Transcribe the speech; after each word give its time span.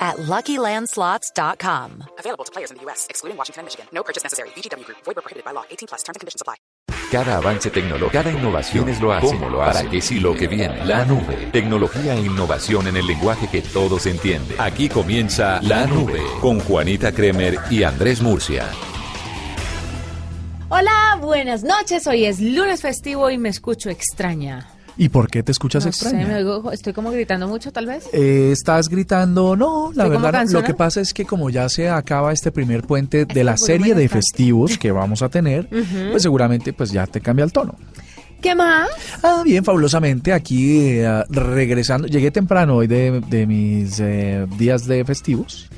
at 0.00 0.16
LuckyLandSlots.com. 0.16 2.04
Available 2.18 2.44
to 2.44 2.52
players 2.52 2.70
in 2.70 2.78
the 2.78 2.82
U.S., 2.84 3.06
excluding 3.10 3.36
Washington 3.36 3.60
and 3.60 3.66
Michigan. 3.66 3.86
No 3.92 4.02
purchase 4.02 4.22
necessary. 4.22 4.48
VGW 4.56 4.84
Group. 4.86 4.98
Void 5.04 5.16
prohibited 5.16 5.44
by 5.44 5.52
law. 5.52 5.64
18 5.70 5.88
plus. 5.88 6.02
Terms 6.02 6.16
and 6.16 6.20
conditions 6.20 6.40
apply. 6.40 6.56
Cada 7.10 7.38
avance 7.38 7.70
tecnológico, 7.70 8.12
cada 8.12 8.30
innovación 8.30 8.88
es 8.88 9.00
lo 9.00 9.12
hace, 9.12 9.26
cómo 9.26 9.48
lo 9.48 9.62
hace, 9.62 9.80
para 9.80 9.90
qué 9.90 10.00
sí 10.00 10.20
lo 10.20 10.32
que 10.32 10.46
viene. 10.46 10.84
La 10.84 11.04
nube, 11.04 11.48
tecnología 11.52 12.14
e 12.14 12.20
innovación 12.20 12.86
en 12.86 12.96
el 12.96 13.06
lenguaje 13.06 13.48
que 13.48 13.62
todos 13.62 14.06
entienden. 14.06 14.56
Aquí 14.60 14.88
comienza 14.88 15.60
La 15.62 15.86
Nube 15.86 16.22
con 16.40 16.60
Juanita 16.60 17.10
Kremer 17.10 17.58
y 17.68 17.82
Andrés 17.82 18.22
Murcia. 18.22 18.70
Hola, 20.68 21.18
buenas 21.20 21.64
noches. 21.64 22.06
Hoy 22.06 22.26
es 22.26 22.40
lunes 22.40 22.80
festivo 22.80 23.28
y 23.28 23.38
me 23.38 23.48
escucho 23.48 23.90
extraña. 23.90 24.68
¿Y 25.02 25.08
por 25.08 25.30
qué 25.30 25.42
te 25.42 25.50
escuchas 25.50 25.84
No 25.84 25.88
extraña? 25.88 26.20
sé, 26.20 26.26
me 26.26 26.34
oigo- 26.36 26.70
estoy 26.72 26.92
como 26.92 27.10
gritando 27.10 27.48
mucho, 27.48 27.72
tal 27.72 27.86
vez. 27.86 28.04
Eh, 28.12 28.50
estás 28.52 28.90
gritando, 28.90 29.56
no, 29.56 29.92
la 29.94 30.04
¿Estoy 30.04 30.16
como 30.16 30.26
verdad, 30.26 30.44
lo 30.50 30.62
que 30.62 30.74
pasa 30.74 31.00
es 31.00 31.14
que 31.14 31.24
como 31.24 31.48
ya 31.48 31.70
se 31.70 31.88
acaba 31.88 32.34
este 32.34 32.52
primer 32.52 32.82
puente 32.82 33.18
de 33.18 33.22
Este 33.22 33.44
la 33.44 33.52
volumen 33.52 33.66
serie 33.66 33.94
de 33.94 34.08
festivos 34.10 34.76
que 34.76 34.92
vamos 34.92 35.22
a 35.22 35.30
tener, 35.30 35.66
pues 36.10 36.22
seguramente 36.22 36.74
pues 36.74 36.90
ya 36.90 37.06
te 37.06 37.22
cambia 37.22 37.46
el 37.46 37.50
tono. 37.52 37.76
¿Qué 38.42 38.54
más? 38.54 38.88
Ah, 39.22 39.40
bien, 39.42 39.64
fabulosamente, 39.64 40.34
aquí 40.34 40.98
eh, 40.98 41.24
regresando, 41.30 42.06
llegué 42.06 42.30
temprano 42.30 42.76
hoy 42.76 42.86
de, 42.86 43.22
de 43.26 43.46
mis 43.46 43.98
eh, 44.00 44.46
días 44.58 44.86
de 44.86 45.02
festivos. 45.06 45.70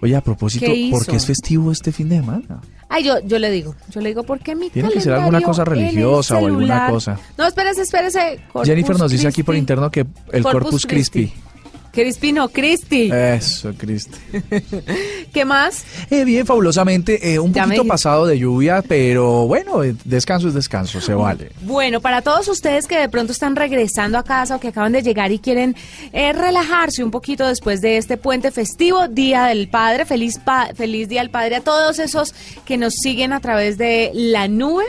Oye, 0.00 0.16
a 0.16 0.22
propósito, 0.22 0.64
¿Qué 0.66 0.88
¿por 0.90 1.04
qué 1.06 1.16
es 1.16 1.26
festivo 1.26 1.70
este 1.70 1.92
fin 1.92 2.08
de 2.08 2.16
semana? 2.20 2.60
Ay, 2.94 3.04
yo, 3.04 3.20
yo 3.24 3.38
le 3.38 3.50
digo, 3.50 3.74
yo 3.88 4.02
le 4.02 4.10
digo, 4.10 4.22
¿por 4.22 4.38
qué 4.40 4.54
mi 4.54 4.68
Tiene 4.68 4.90
que 4.90 5.00
ser 5.00 5.14
alguna 5.14 5.40
cosa 5.40 5.64
religiosa 5.64 6.36
o 6.36 6.46
alguna 6.46 6.90
cosa. 6.90 7.18
No, 7.38 7.46
espérese, 7.46 7.80
espérese. 7.82 8.38
Corpus 8.52 8.68
Jennifer 8.68 8.98
nos 8.98 9.10
dice 9.10 9.28
aquí 9.28 9.42
por 9.42 9.56
interno 9.56 9.90
que 9.90 10.00
el 10.30 10.42
Corpus 10.42 10.62
Corpus 10.62 10.86
Christi. 10.86 11.28
Christi. 11.28 11.51
Crispy 11.92 12.32
no, 12.32 12.48
Cristi. 12.48 13.10
Eso, 13.12 13.72
Cristi. 13.76 14.18
¿Qué 15.32 15.44
más? 15.44 15.84
Eh, 16.10 16.24
bien, 16.24 16.46
fabulosamente, 16.46 17.34
eh, 17.34 17.38
un 17.38 17.52
Ya 17.52 17.64
poquito 17.64 17.86
pasado 17.86 18.26
de 18.26 18.38
lluvia, 18.38 18.82
pero 18.86 19.46
bueno, 19.46 19.84
eh, 19.84 19.94
descanso 20.04 20.48
es 20.48 20.54
descanso, 20.54 21.00
se 21.00 21.14
vale. 21.14 21.52
Bueno, 21.62 22.00
para 22.00 22.22
todos 22.22 22.48
ustedes 22.48 22.86
que 22.86 22.98
de 22.98 23.08
pronto 23.08 23.32
están 23.32 23.56
regresando 23.56 24.16
a 24.18 24.24
casa 24.24 24.56
o 24.56 24.60
que 24.60 24.68
acaban 24.68 24.92
de 24.92 25.02
llegar 25.02 25.32
y 25.32 25.38
quieren 25.38 25.76
eh, 26.12 26.32
relajarse 26.32 27.04
un 27.04 27.10
poquito 27.10 27.46
después 27.46 27.80
de 27.80 27.98
este 27.98 28.16
puente 28.16 28.50
festivo, 28.50 29.08
Día 29.08 29.44
del 29.46 29.68
Padre, 29.68 30.06
feliz, 30.06 30.38
pa- 30.38 30.70
feliz 30.74 31.08
Día 31.08 31.20
del 31.20 31.30
Padre 31.30 31.56
a 31.56 31.60
todos 31.60 31.98
esos 31.98 32.34
que 32.64 32.76
nos 32.78 32.94
siguen 32.94 33.32
a 33.32 33.40
través 33.40 33.76
de 33.78 34.10
la 34.14 34.48
nube. 34.48 34.84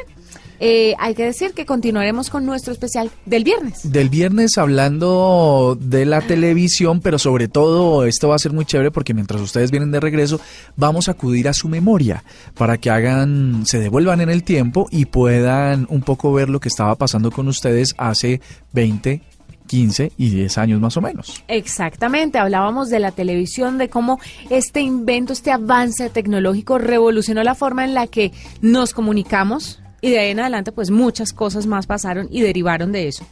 Eh, 0.65 0.95
hay 0.97 1.13
que 1.13 1.25
decir 1.25 1.51
que 1.51 1.65
continuaremos 1.65 2.29
con 2.29 2.45
nuestro 2.45 2.71
especial 2.71 3.11
del 3.25 3.43
viernes. 3.43 3.91
Del 3.91 4.07
viernes 4.07 4.57
hablando 4.57 5.77
de 5.77 6.05
la 6.05 6.21
televisión, 6.21 7.01
pero 7.01 7.19
sobre 7.19 7.49
todo 7.49 8.05
esto 8.05 8.29
va 8.29 8.35
a 8.35 8.39
ser 8.39 8.53
muy 8.53 8.63
chévere 8.63 8.89
porque 8.89 9.13
mientras 9.13 9.41
ustedes 9.41 9.71
vienen 9.71 9.91
de 9.91 9.99
regreso, 9.99 10.39
vamos 10.77 11.09
a 11.09 11.11
acudir 11.11 11.49
a 11.49 11.53
su 11.53 11.67
memoria 11.67 12.23
para 12.53 12.77
que 12.77 12.89
hagan, 12.89 13.65
se 13.65 13.77
devuelvan 13.79 14.21
en 14.21 14.29
el 14.29 14.45
tiempo 14.45 14.87
y 14.89 15.03
puedan 15.03 15.85
un 15.89 15.99
poco 15.99 16.31
ver 16.31 16.47
lo 16.47 16.61
que 16.61 16.69
estaba 16.69 16.95
pasando 16.95 17.29
con 17.29 17.49
ustedes 17.49 17.93
hace 17.97 18.39
20, 18.71 19.21
15 19.67 20.13
y 20.15 20.29
10 20.29 20.57
años 20.59 20.79
más 20.79 20.95
o 20.95 21.01
menos. 21.01 21.43
Exactamente, 21.49 22.37
hablábamos 22.37 22.89
de 22.89 22.99
la 22.99 23.11
televisión, 23.11 23.77
de 23.77 23.89
cómo 23.89 24.21
este 24.49 24.79
invento, 24.79 25.33
este 25.33 25.51
avance 25.51 26.09
tecnológico 26.09 26.77
revolucionó 26.77 27.43
la 27.43 27.53
forma 27.53 27.83
en 27.83 27.93
la 27.93 28.07
que 28.07 28.31
nos 28.61 28.93
comunicamos 28.93 29.81
y 30.03 30.11
de 30.11 30.19
ahí 30.19 30.31
en 30.31 30.39
adelante 30.41 30.71
pues 30.71 30.91
muchas 30.91 31.33
cosas 31.33 31.65
más 31.65 31.87
pasaron 31.87 32.27
y 32.29 32.41
derivaron 32.41 32.91
de 32.91 33.07
eso. 33.07 33.25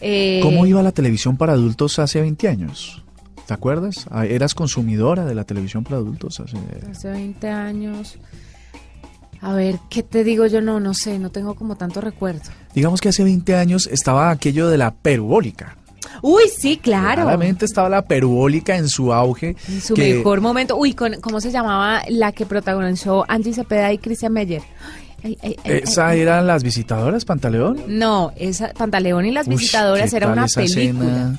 Eh, 0.00 0.40
¿Cómo 0.42 0.66
iba 0.66 0.82
la 0.82 0.92
televisión 0.92 1.36
para 1.36 1.52
adultos 1.52 1.98
hace 2.00 2.20
20 2.20 2.48
años? 2.48 3.02
¿Te 3.46 3.54
acuerdas? 3.54 4.06
Ah, 4.10 4.26
¿Eras 4.26 4.54
consumidora 4.54 5.24
de 5.24 5.34
la 5.34 5.44
televisión 5.44 5.84
para 5.84 5.96
adultos 5.98 6.40
hace... 6.40 6.56
Hace 6.90 7.08
20 7.10 7.48
años. 7.48 8.18
A 9.40 9.54
ver, 9.54 9.78
¿qué 9.90 10.02
te 10.02 10.22
digo 10.24 10.46
yo? 10.46 10.60
No, 10.60 10.78
no 10.80 10.94
sé, 10.94 11.18
no 11.18 11.30
tengo 11.30 11.54
como 11.54 11.76
tanto 11.76 12.00
recuerdo. 12.00 12.42
Digamos 12.74 13.00
que 13.00 13.08
hace 13.08 13.24
20 13.24 13.54
años 13.56 13.88
estaba 13.90 14.30
aquello 14.30 14.68
de 14.68 14.78
la 14.78 14.92
perubólica. 14.92 15.76
Uy, 16.20 16.42
sí, 16.56 16.76
claro. 16.76 17.22
Claramente 17.22 17.64
estaba 17.64 17.88
la 17.88 18.02
perubólica 18.02 18.76
en 18.76 18.88
su 18.88 19.12
auge. 19.12 19.56
En 19.68 19.80
su 19.80 19.94
que- 19.94 20.14
mejor 20.16 20.40
momento. 20.40 20.76
Uy, 20.76 20.94
con, 20.94 21.14
¿cómo 21.20 21.40
se 21.40 21.50
llamaba 21.50 22.02
la 22.08 22.32
que 22.32 22.46
protagonizó 22.46 23.24
Angie 23.28 23.54
Cepeda 23.54 23.92
y 23.92 23.98
Christian 23.98 24.32
Meyer? 24.32 24.62
Ay, 24.62 25.11
ay, 25.24 25.38
ay, 25.42 25.56
Esa 25.64 26.14
eran 26.14 26.46
las 26.46 26.62
visitadoras, 26.62 27.24
Pantaleón. 27.24 27.82
No, 27.86 28.32
esa 28.36 28.72
Pantaleón 28.72 29.26
y 29.26 29.30
las 29.32 29.46
Uy, 29.46 29.56
visitadoras 29.56 30.10
¿qué 30.10 30.16
era 30.16 30.32
una 30.32 30.46
película. 30.46 31.38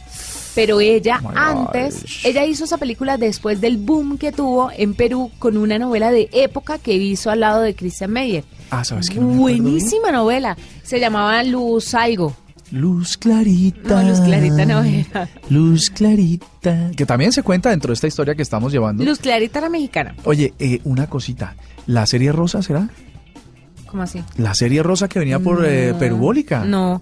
Pero 0.56 0.80
ella 0.82 1.20
Oh 1.24 1.32
antes, 1.34 2.02
gosh. 2.04 2.26
ella 2.28 2.46
hizo 2.46 2.66
esa 2.66 2.78
película 2.78 3.18
después 3.18 3.60
del 3.60 3.78
boom 3.78 4.20
que 4.20 4.32
tuvo 4.32 4.70
en 4.78 4.94
Perú 4.94 5.32
con 5.40 5.58
una 5.58 5.80
novela 5.80 6.12
de 6.12 6.30
época 6.32 6.78
que 6.78 6.94
hizo 6.94 7.32
al 7.32 7.40
lado 7.40 7.62
de 7.62 7.74
Christian 7.74 8.12
Meyer. 8.12 8.44
Ah, 8.70 8.84
¿sabes 8.84 9.10
qué? 9.10 9.20
No. 9.20 9.26
Buenísima 9.28 10.12
novela. 10.12 10.56
Se 10.84 11.00
llamaba 11.00 11.42
Luz 11.44 11.96
Algo. 11.96 12.36
Luz 12.72 13.18
clarita. 13.18 14.02
No, 14.02 14.10
Luz 14.10 14.20
Clarita 14.22 14.66
no 14.66 14.84
era. 14.84 15.30
Luz 15.50 15.90
clarita. 15.92 16.90
Que 16.96 17.06
también 17.06 17.32
se 17.32 17.44
cuenta 17.44 17.70
dentro 17.70 17.90
de 17.90 17.94
esta 17.96 18.08
historia 18.08 18.34
que 18.36 18.42
estamos 18.42 18.72
llevando. 18.72 19.04
Luz 19.04 19.20
Clarita 19.20 19.60
era 19.60 19.70
mexicana. 19.70 20.16
Oye, 20.24 20.54
eh, 20.58 20.80
una 20.84 21.08
cosita. 21.08 21.56
¿La 21.86 22.06
serie 22.08 22.32
rosa 22.32 22.64
será? 22.64 22.90
¿Cómo 23.94 24.02
así? 24.02 24.24
La 24.38 24.56
serie 24.56 24.82
rosa 24.82 25.08
que 25.08 25.20
venía 25.20 25.38
por 25.38 25.64
eh, 25.68 25.92
No, 25.94 26.00
perubólica. 26.00 26.66
No. 26.66 27.00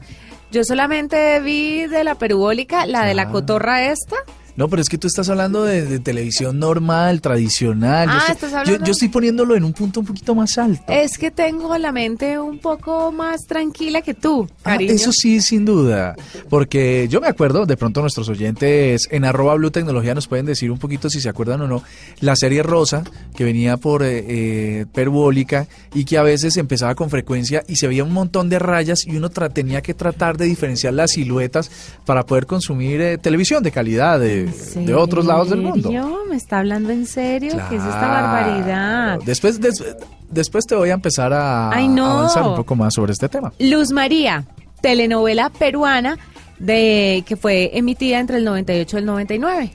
Yo 0.52 0.66
solamente 0.66 1.40
vi 1.40 1.88
de 1.88 2.04
la 2.04 2.16
perubólica 2.16 2.86
la 2.86 3.06
de 3.06 3.14
la 3.14 3.22
Ah. 3.24 3.32
cotorra 3.32 3.86
esta. 3.86 4.18
No, 4.56 4.68
pero 4.68 4.82
es 4.82 4.90
que 4.90 4.98
tú 4.98 5.08
estás 5.08 5.30
hablando 5.30 5.64
de, 5.64 5.86
de 5.86 6.00
televisión 6.00 6.60
normal, 6.60 7.22
tradicional. 7.22 8.08
Yo 8.10 8.14
Ah, 8.14 8.18
estoy- 8.20 8.34
¿estás 8.36 8.52
yo, 8.52 8.58
hablando? 8.60 8.86
yo 8.86 8.92
estoy 8.92 9.08
poniéndolo 9.10 9.56
en 9.56 9.64
un 9.64 9.74
punto 9.74 10.00
un 10.02 10.06
poquito 10.06 10.36
más 10.36 10.58
alto. 10.58 10.84
Es 10.88 11.18
que 11.18 11.32
tengo 11.32 11.78
la 11.78 11.92
mente 11.92 12.38
un 12.40 12.60
poco 12.60 13.12
más 13.12 13.46
tranquila 13.48 14.02
que 14.02 14.14
tú, 14.14 14.48
Ah, 14.64 14.72
cariño. 14.72 14.92
eso 14.94 15.12
sí, 15.12 15.42
sin 15.42 15.66
duda. 15.66 16.16
Porque 16.50 17.08
yo 17.10 17.22
me 17.22 17.28
acuerdo, 17.28 17.66
de 17.66 17.78
pronto 17.78 18.02
nuestros 18.02 18.30
oyentes 18.30 19.08
en 19.12 19.26
arroba 19.26 19.56
Blue 19.56 19.72
Tecnología 19.72 20.14
nos 20.14 20.28
pueden 20.28 20.46
decir 20.46 20.72
un 20.72 20.78
poquito 20.80 21.10
si 21.10 21.22
se 21.22 21.30
acuerdan 21.30 21.62
o 21.62 21.68
no, 21.68 21.84
la 22.20 22.36
serie 22.36 22.64
Rosa, 22.64 23.04
que 23.36 23.44
venía 23.44 23.78
por 23.78 24.04
eh, 24.04 24.26
eh, 24.28 24.86
Perbólica 24.94 25.68
y 25.94 26.06
que 26.06 26.18
a 26.18 26.24
veces 26.24 26.58
empezaba 26.58 26.96
con 26.96 27.10
frecuencia 27.10 27.64
y 27.68 27.76
se 27.78 27.88
veía 27.88 28.04
un 28.04 28.14
montón 28.14 28.50
de 28.50 28.60
rayas 28.60 29.06
y 29.06 29.16
uno 29.16 29.30
tra- 29.30 29.52
tenía 29.52 29.82
que 29.82 29.94
tratar 29.94 30.38
de 30.38 30.46
diferenciar 30.46 30.94
las 30.94 31.12
siluetas 31.12 31.72
para 32.06 32.26
poder 32.26 32.46
consumir 32.46 33.02
eh, 33.02 33.18
televisión 33.18 33.64
de 33.64 33.72
calidad 33.72 34.20
de, 34.20 34.41
¿En 34.76 34.86
de 34.86 34.94
otros 34.96 35.26
lados 35.26 35.50
del 35.50 35.62
mundo. 35.62 35.90
¿Me 36.30 36.36
está 36.36 36.60
hablando 36.60 36.92
en 36.92 37.06
serio? 37.06 37.52
¿Qué 37.70 37.76
es 37.76 37.84
esta 37.84 38.00
Claro. 38.00 38.28
barbaridad? 38.28 39.20
Después, 39.26 39.60
des- 39.60 39.84
después 40.30 40.66
te 40.66 40.76
voy 40.76 40.90
a 40.90 40.94
empezar 40.94 41.34
a 41.34 41.70
Ay, 41.72 41.88
no. 41.88 42.06
avanzar 42.06 42.44
un 42.48 42.56
poco 42.56 42.76
más 42.76 42.94
sobre 42.94 43.14
este 43.14 43.28
tema. 43.30 43.52
Luz 43.60 43.92
María, 43.92 44.46
telenovela 44.82 45.50
peruana 45.50 46.18
de 46.60 47.24
que 47.28 47.36
fue 47.36 47.72
emitida 47.78 48.20
entre 48.20 48.38
el 48.38 48.46
98 48.46 48.98
y 48.98 49.00
el 49.00 49.06
99. 49.06 49.74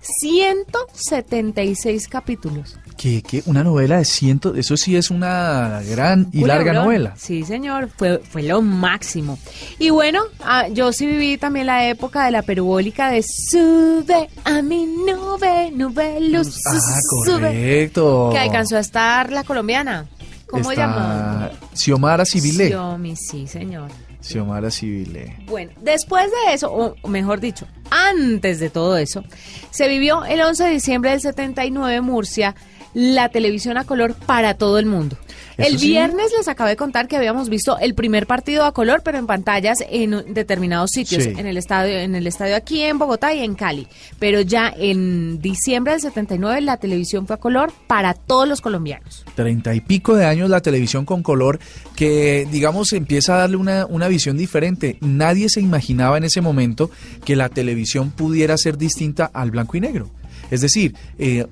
176 0.00 2.08
capítulos. 2.08 2.78
Que, 2.96 3.20
que 3.22 3.42
una 3.44 3.62
novela 3.62 3.98
de 3.98 4.06
ciento, 4.06 4.54
eso 4.54 4.74
sí 4.78 4.96
es 4.96 5.10
una 5.10 5.82
gran 5.86 6.28
y 6.32 6.44
larga 6.44 6.72
novela. 6.72 7.12
Sí, 7.16 7.44
señor, 7.44 7.90
fue, 7.94 8.20
fue 8.30 8.42
lo 8.42 8.62
máximo. 8.62 9.38
Y 9.78 9.90
bueno, 9.90 10.22
ah, 10.42 10.68
yo 10.68 10.92
sí 10.92 11.04
viví 11.06 11.36
también 11.36 11.66
la 11.66 11.86
época 11.88 12.24
de 12.24 12.30
la 12.30 12.40
perubólica 12.40 13.10
de 13.10 13.22
Sube 13.22 14.28
a 14.44 14.62
mi 14.62 14.86
nube, 14.86 15.70
nube 15.72 16.20
luz, 16.20 16.62
Ah, 16.66 16.78
sube. 17.24 17.32
correcto. 17.48 18.30
Que 18.32 18.38
alcanzó 18.38 18.76
a 18.76 18.80
estar 18.80 19.30
la 19.30 19.44
colombiana. 19.44 20.06
¿Cómo 20.46 20.70
Está 20.70 20.86
llamaba? 20.86 21.50
Xiomara. 21.74 22.24
Xiomi, 22.24 23.14
sí, 23.16 23.46
señor. 23.46 23.90
Xiomara 24.22 24.70
Civilé. 24.70 25.36
Bueno, 25.46 25.70
después 25.82 26.24
de 26.46 26.54
eso, 26.54 26.72
o 26.72 27.08
mejor 27.08 27.40
dicho, 27.40 27.66
antes 27.90 28.58
de 28.58 28.70
todo 28.70 28.96
eso, 28.96 29.22
se 29.70 29.86
vivió 29.88 30.24
el 30.24 30.40
11 30.40 30.64
de 30.64 30.70
diciembre 30.70 31.10
del 31.10 31.20
79 31.20 31.96
en 31.96 32.04
Murcia 32.04 32.54
la 32.98 33.28
televisión 33.28 33.76
a 33.76 33.84
color 33.84 34.14
para 34.14 34.54
todo 34.54 34.78
el 34.78 34.86
mundo. 34.86 35.18
El 35.58 35.78
sí, 35.78 35.88
viernes 35.88 36.32
les 36.36 36.48
acabé 36.48 36.70
de 36.70 36.76
contar 36.76 37.08
que 37.08 37.16
habíamos 37.16 37.50
visto 37.50 37.78
el 37.78 37.94
primer 37.94 38.26
partido 38.26 38.64
a 38.64 38.72
color, 38.72 39.02
pero 39.04 39.18
en 39.18 39.26
pantallas 39.26 39.78
en 39.90 40.32
determinados 40.32 40.90
sitios, 40.92 41.24
Sí. 41.24 41.32
en 41.36 41.46
el 41.46 41.58
estadio, 41.58 41.98
en 41.98 42.14
el 42.14 42.26
estadio 42.26 42.56
aquí 42.56 42.82
en 42.82 42.98
Bogotá 42.98 43.34
y 43.34 43.40
en 43.42 43.54
Cali. 43.54 43.86
Pero 44.18 44.40
ya 44.40 44.72
en 44.74 45.42
diciembre 45.42 45.92
del 45.92 46.00
79 46.00 46.62
la 46.62 46.78
televisión 46.78 47.26
fue 47.26 47.34
a 47.34 47.38
color 47.38 47.70
para 47.86 48.14
todos 48.14 48.48
los 48.48 48.62
colombianos. 48.62 49.24
treinta 49.34 49.74
y 49.74 49.80
pico 49.80 50.14
de 50.14 50.24
años 50.24 50.48
la 50.48 50.60
televisión 50.62 51.04
con 51.04 51.22
color 51.22 51.58
que 51.96 52.48
digamos 52.50 52.94
empieza 52.94 53.34
a 53.34 53.38
darle 53.40 53.56
una, 53.58 53.84
una 53.86 54.08
visión 54.08 54.38
diferente. 54.38 54.96
Nadie 55.02 55.50
se 55.50 55.60
imaginaba 55.60 56.16
en 56.16 56.24
ese 56.24 56.40
momento 56.40 56.90
que 57.26 57.36
la 57.36 57.50
televisión 57.50 58.10
pudiera 58.10 58.56
ser 58.56 58.78
distinta 58.78 59.30
al 59.34 59.50
blanco 59.50 59.76
y 59.76 59.80
negro. 59.80 60.10
Es 60.50 60.60
decir, 60.60 60.94
eh, 61.18 61.46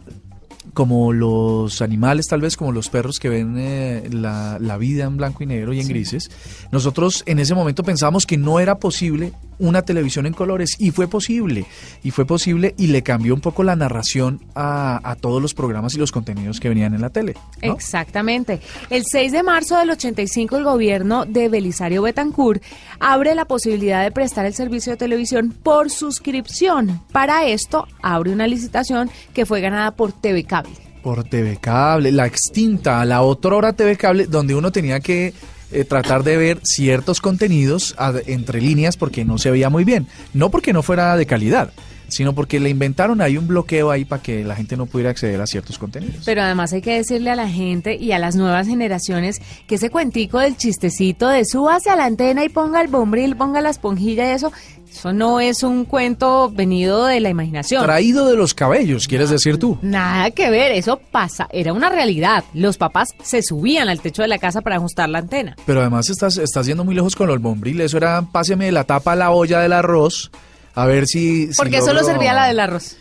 como 0.75 1.13
los 1.13 1.81
animales, 1.81 2.27
tal 2.27 2.41
vez 2.41 2.57
como 2.57 2.73
los 2.73 2.89
perros 2.91 3.19
que 3.19 3.29
ven 3.29 3.55
eh, 3.57 4.09
la, 4.11 4.59
la 4.61 4.77
vida 4.77 5.05
en 5.05 5.17
blanco 5.17 5.43
y 5.43 5.47
negro 5.47 5.73
y 5.73 5.81
en 5.81 5.89
grises, 5.89 6.31
nosotros 6.71 7.23
en 7.27 7.39
ese 7.39 7.55
momento 7.55 7.83
pensábamos 7.83 8.27
que 8.27 8.37
no 8.37 8.61
era 8.61 8.79
posible 8.79 9.33
una 9.59 9.83
televisión 9.83 10.27
en 10.27 10.33
colores 10.33 10.77
y 10.79 10.91
fue 10.91 11.09
posible, 11.09 11.67
y 12.03 12.11
fue 12.11 12.27
posible 12.27 12.75
y 12.77 12.89
le 12.89 13.03
cambió 13.03 13.35
un 13.35 13.41
poco 13.41 13.63
la 13.63 13.77
narración 13.77 14.41
a, 14.55 15.01
a 15.09 15.17
todos 15.17 15.41
los 15.41 15.55
programas 15.55 15.95
y 15.95 15.99
los 15.99 16.13
contenidos 16.13 16.61
que 16.61 16.69
venían 16.69 16.95
en 16.95 17.01
la 17.01 17.11
tele. 17.11 17.35
¿no? 17.63 17.73
Exactamente. 17.75 18.61
El 18.91 19.05
6 19.05 19.33
de 19.33 19.43
marzo 19.43 19.77
del 19.79 19.91
85 19.91 20.57
el 20.57 20.65
gobierno 20.65 21.25
de 21.27 21.49
Belisario 21.49 22.03
Betancourt 22.03 22.63
abre 23.01 23.35
la 23.35 23.45
posibilidad 23.45 24.03
de 24.03 24.11
prestar 24.11 24.47
el 24.47 24.55
servicio 24.55 24.93
de 24.93 24.97
televisión 24.97 25.55
por 25.63 25.91
suscripción. 25.91 27.01
Para 27.13 27.47
esto 27.47 27.87
abre 28.03 28.33
una 28.33 28.47
licitación 28.47 29.11
que 29.33 29.47
fue 29.47 29.61
ganada 29.61 29.93
por 29.93 30.13
TV 30.13 30.45
Cable. 30.45 30.73
Por 31.03 31.25
TV 31.25 31.59
Cable, 31.59 32.13
la 32.13 32.27
extinta, 32.27 33.05
la 33.05 33.23
otrora 33.23 33.75
TV 33.75 33.97
Cable, 33.97 34.27
donde 34.27 34.55
uno 34.55 34.73
tenía 34.73 35.01
que 35.01 35.35
eh, 35.75 35.85
tratar 35.85 36.23
de 36.23 36.37
ver 36.37 36.61
ciertos 36.63 37.21
contenidos 37.21 37.95
entre 38.27 38.61
líneas 38.61 38.97
porque 38.97 39.25
no 39.25 39.39
se 39.39 39.51
veía 39.51 39.71
muy 39.71 39.85
bien. 39.85 40.07
No 40.33 40.51
porque 40.51 40.73
no 40.73 40.83
fuera 40.83 41.17
de 41.17 41.27
calidad, 41.27 41.73
sino 42.09 42.35
porque 42.35 42.61
le 42.61 42.71
inventaron 42.71 43.21
ahí 43.21 43.37
un 43.37 43.47
bloqueo 43.47 43.91
ahí 43.91 44.05
para 44.05 44.23
que 44.23 44.45
la 44.45 44.55
gente 44.55 44.77
no 44.77 44.87
pudiera 44.87 45.11
acceder 45.11 45.41
a 45.41 45.47
ciertos 45.47 45.79
contenidos. 45.79 46.23
Pero 46.25 46.43
además 46.43 46.73
hay 46.73 46.81
que 46.81 46.95
decirle 46.95 47.31
a 47.31 47.37
la 47.37 47.49
gente 47.49 47.97
y 47.97 48.13
a 48.13 48.19
las 48.19 48.37
nuevas 48.37 48.67
generaciones 48.67 49.41
que 49.67 49.75
ese 49.77 49.91
cuentico 49.91 50.39
del 50.39 50.57
chistecito 50.57 51.29
de 51.29 51.45
súbase 51.45 51.91
a 51.91 51.97
la 51.97 52.05
antena 52.05 52.45
y 52.45 52.49
ponga 52.49 52.81
el 52.81 52.89
bombril, 52.89 53.37
ponga 53.37 53.61
la 53.61 53.71
esponjilla 53.71 54.27
y 54.31 54.35
eso, 54.35 54.53
eso 54.95 55.13
no 55.13 55.41
es 55.41 55.63
un 55.65 55.85
cuento 55.85 56.51
venido 56.51 57.05
de 57.07 57.19
la 57.21 57.29
imaginación. 57.29 57.83
Traído 57.85 58.29
de 58.29 58.37
los 58.37 58.55
cabellos, 58.55 59.09
quieres 59.09 59.29
decir 59.29 59.59
tú. 59.59 59.77
Nada 59.83 60.31
que 60.31 60.51
ver, 60.51 60.71
eso 60.73 61.01
pasa, 61.11 61.49
era 61.53 61.73
una 61.73 61.89
realidad. 61.91 62.45
Los 62.55 62.77
papás 62.79 63.09
se 63.23 63.43
subían 63.43 63.89
al 63.89 64.01
techo 64.01 64.23
de 64.23 64.29
la 64.29 64.39
casa 64.39 64.61
para 64.61 64.77
ajustar 64.77 65.09
la 65.09 65.19
antena. 65.19 65.57
Pero 65.67 65.81
además 65.81 66.09
estás, 66.11 66.37
estás 66.39 66.67
yendo 66.67 66.85
muy 66.85 66.95
lejos 66.95 67.17
con 67.17 67.27
los 67.27 67.41
bombriles. 67.43 67.87
Eso 67.87 67.97
era, 67.97 68.23
páseme 68.23 68.71
la 68.71 68.85
tapa 68.85 69.13
a 69.13 69.17
la 69.17 69.31
olla 69.33 69.61
del 69.61 69.73
arroz. 69.73 70.31
A 70.75 70.87
ver 70.87 71.07
si. 71.07 71.49
si 71.49 71.57
Porque 71.57 71.81
solo 71.81 72.01
logro- 72.01 72.07
servía 72.13 72.33
la 72.33 72.47
del 72.47 72.61
arroz. 72.61 72.97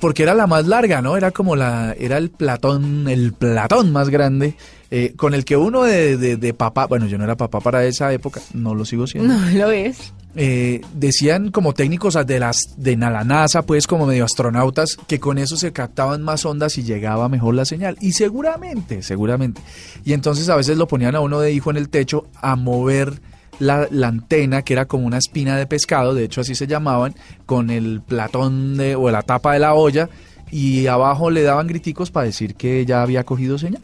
porque 0.00 0.22
era 0.22 0.34
la 0.34 0.46
más 0.46 0.66
larga, 0.66 1.02
¿no? 1.02 1.16
Era 1.16 1.32
como 1.32 1.56
la, 1.56 1.94
era 1.98 2.18
el 2.18 2.30
platón, 2.30 3.08
el 3.08 3.32
platón 3.32 3.92
más 3.92 4.08
grande, 4.10 4.54
eh, 4.92 5.12
con 5.16 5.34
el 5.34 5.44
que 5.44 5.56
uno 5.56 5.82
de, 5.82 6.16
de- 6.16 6.36
de 6.36 6.54
papá, 6.54 6.86
bueno, 6.86 7.06
yo 7.06 7.18
no 7.18 7.24
era 7.24 7.36
papá 7.36 7.60
para 7.60 7.84
esa 7.84 8.12
época, 8.12 8.40
no 8.54 8.74
lo 8.76 8.84
sigo 8.84 9.06
siendo. 9.08 9.34
No 9.34 9.50
lo 9.50 9.70
es. 9.72 10.12
Eh, 10.36 10.80
decían 10.94 11.50
como 11.50 11.74
técnicos 11.74 12.16
de 12.24 12.38
las 12.38 12.74
de 12.76 12.96
la 12.96 13.24
NASA, 13.24 13.62
pues 13.62 13.88
como 13.88 14.06
medio 14.06 14.24
astronautas, 14.24 14.96
que 15.08 15.18
con 15.18 15.38
eso 15.38 15.56
se 15.56 15.72
captaban 15.72 16.22
más 16.22 16.44
ondas 16.44 16.78
y 16.78 16.84
llegaba 16.84 17.28
mejor 17.28 17.54
la 17.54 17.64
señal. 17.64 17.96
Y 18.00 18.12
seguramente, 18.12 19.02
seguramente. 19.02 19.60
Y 20.04 20.12
entonces 20.12 20.48
a 20.48 20.56
veces 20.56 20.78
lo 20.78 20.86
ponían 20.86 21.16
a 21.16 21.20
uno 21.20 21.40
de 21.40 21.52
hijo 21.52 21.70
en 21.70 21.76
el 21.76 21.88
techo 21.88 22.26
a 22.40 22.54
mover 22.54 23.20
la, 23.58 23.88
la 23.90 24.08
antena, 24.08 24.62
que 24.62 24.72
era 24.72 24.86
como 24.86 25.06
una 25.06 25.18
espina 25.18 25.56
de 25.56 25.66
pescado, 25.66 26.14
de 26.14 26.24
hecho 26.24 26.40
así 26.40 26.54
se 26.54 26.66
llamaban, 26.66 27.14
con 27.44 27.70
el 27.70 28.00
platón 28.00 28.76
de, 28.76 28.96
o 28.96 29.10
la 29.10 29.22
tapa 29.22 29.52
de 29.52 29.58
la 29.58 29.74
olla, 29.74 30.08
y 30.50 30.86
abajo 30.86 31.30
le 31.30 31.42
daban 31.42 31.66
griticos 31.66 32.10
para 32.10 32.26
decir 32.26 32.54
que 32.54 32.86
ya 32.86 33.02
había 33.02 33.24
cogido 33.24 33.58
señal. 33.58 33.82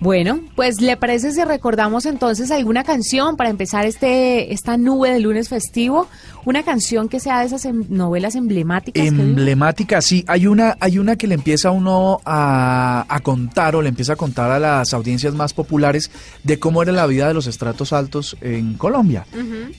Bueno, 0.00 0.40
pues 0.54 0.80
¿le 0.80 0.96
parece 0.96 1.32
si 1.32 1.42
recordamos 1.44 2.04
entonces 2.04 2.50
alguna 2.50 2.84
canción 2.84 3.36
para 3.36 3.50
empezar 3.50 3.86
este 3.86 4.52
esta 4.52 4.76
nube 4.76 5.10
de 5.10 5.20
lunes 5.20 5.48
festivo? 5.48 6.08
Una 6.44 6.62
canción 6.62 7.08
que 7.08 7.20
sea 7.20 7.40
de 7.40 7.46
esas 7.46 7.64
em- 7.64 7.84
novelas 7.88 8.34
emblemáticas. 8.34 9.06
Emblemática, 9.06 10.00
sí. 10.00 10.24
Hay 10.26 10.46
una, 10.46 10.76
hay 10.80 10.98
una 10.98 11.16
que 11.16 11.26
le 11.26 11.34
empieza 11.34 11.68
a 11.68 11.72
uno 11.72 12.20
a, 12.24 13.04
a 13.08 13.20
contar 13.20 13.76
o 13.76 13.82
le 13.82 13.88
empieza 13.88 14.14
a 14.14 14.16
contar 14.16 14.50
a 14.50 14.58
las 14.58 14.92
audiencias 14.94 15.34
más 15.34 15.52
populares 15.54 16.10
de 16.42 16.58
cómo 16.58 16.82
era 16.82 16.92
la 16.92 17.06
vida 17.06 17.28
de 17.28 17.34
los 17.34 17.46
estratos 17.46 17.92
altos 17.92 18.36
en 18.40 18.74
Colombia, 18.74 19.26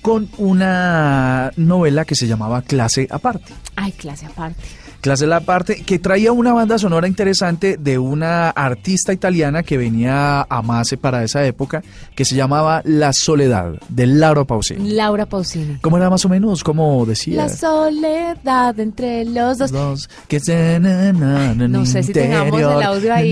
con 0.02 0.30
una 0.38 1.52
novela 1.56 2.06
que 2.06 2.16
se 2.16 2.28
llamaba 2.28 2.62
Clase 2.62 3.08
Aparte. 3.10 3.54
Ay, 3.76 3.92
clase 3.92 4.26
aparte. 4.26 4.62
Clase 5.02 5.32
Aparte, 5.32 5.84
que 5.84 6.00
traía 6.00 6.32
una 6.32 6.52
banda 6.52 6.80
sonora 6.80 7.08
interesante 7.08 7.78
de 7.78 8.00
una 8.00 8.50
artista 8.50 9.14
italiana 9.14 9.62
que 9.62 9.78
venía 9.78 10.42
a 10.42 10.62
Mase 10.64 10.98
para 10.98 11.24
esa 11.24 11.46
época, 11.46 11.84
que 12.16 12.26
se 12.26 12.36
llamaba 12.36 12.82
La 12.86 13.14
Soledad, 13.14 13.74
de 13.88 14.08
Laura 14.08 14.46
Pausini. 14.46 14.94
Laura 14.94 15.28
Pausini. 15.28 15.78
¿Cómo 15.82 15.98
era 15.98 16.10
más 16.10 16.26
o 16.26 16.30
menos? 16.30 16.55
¿Cómo 16.64 17.06
decía? 17.06 17.38
La 17.38 17.50
soledad 17.50 18.80
entre 18.80 19.26
los 19.26 19.58
dos. 19.58 20.10
Que 20.28 20.40
se- 20.40 20.80
No 20.80 21.86
sé 21.86 22.04
si 22.04 22.14
tengamos 22.14 22.60
el 22.60 22.84
audio 22.84 23.14
ahí. 23.14 23.32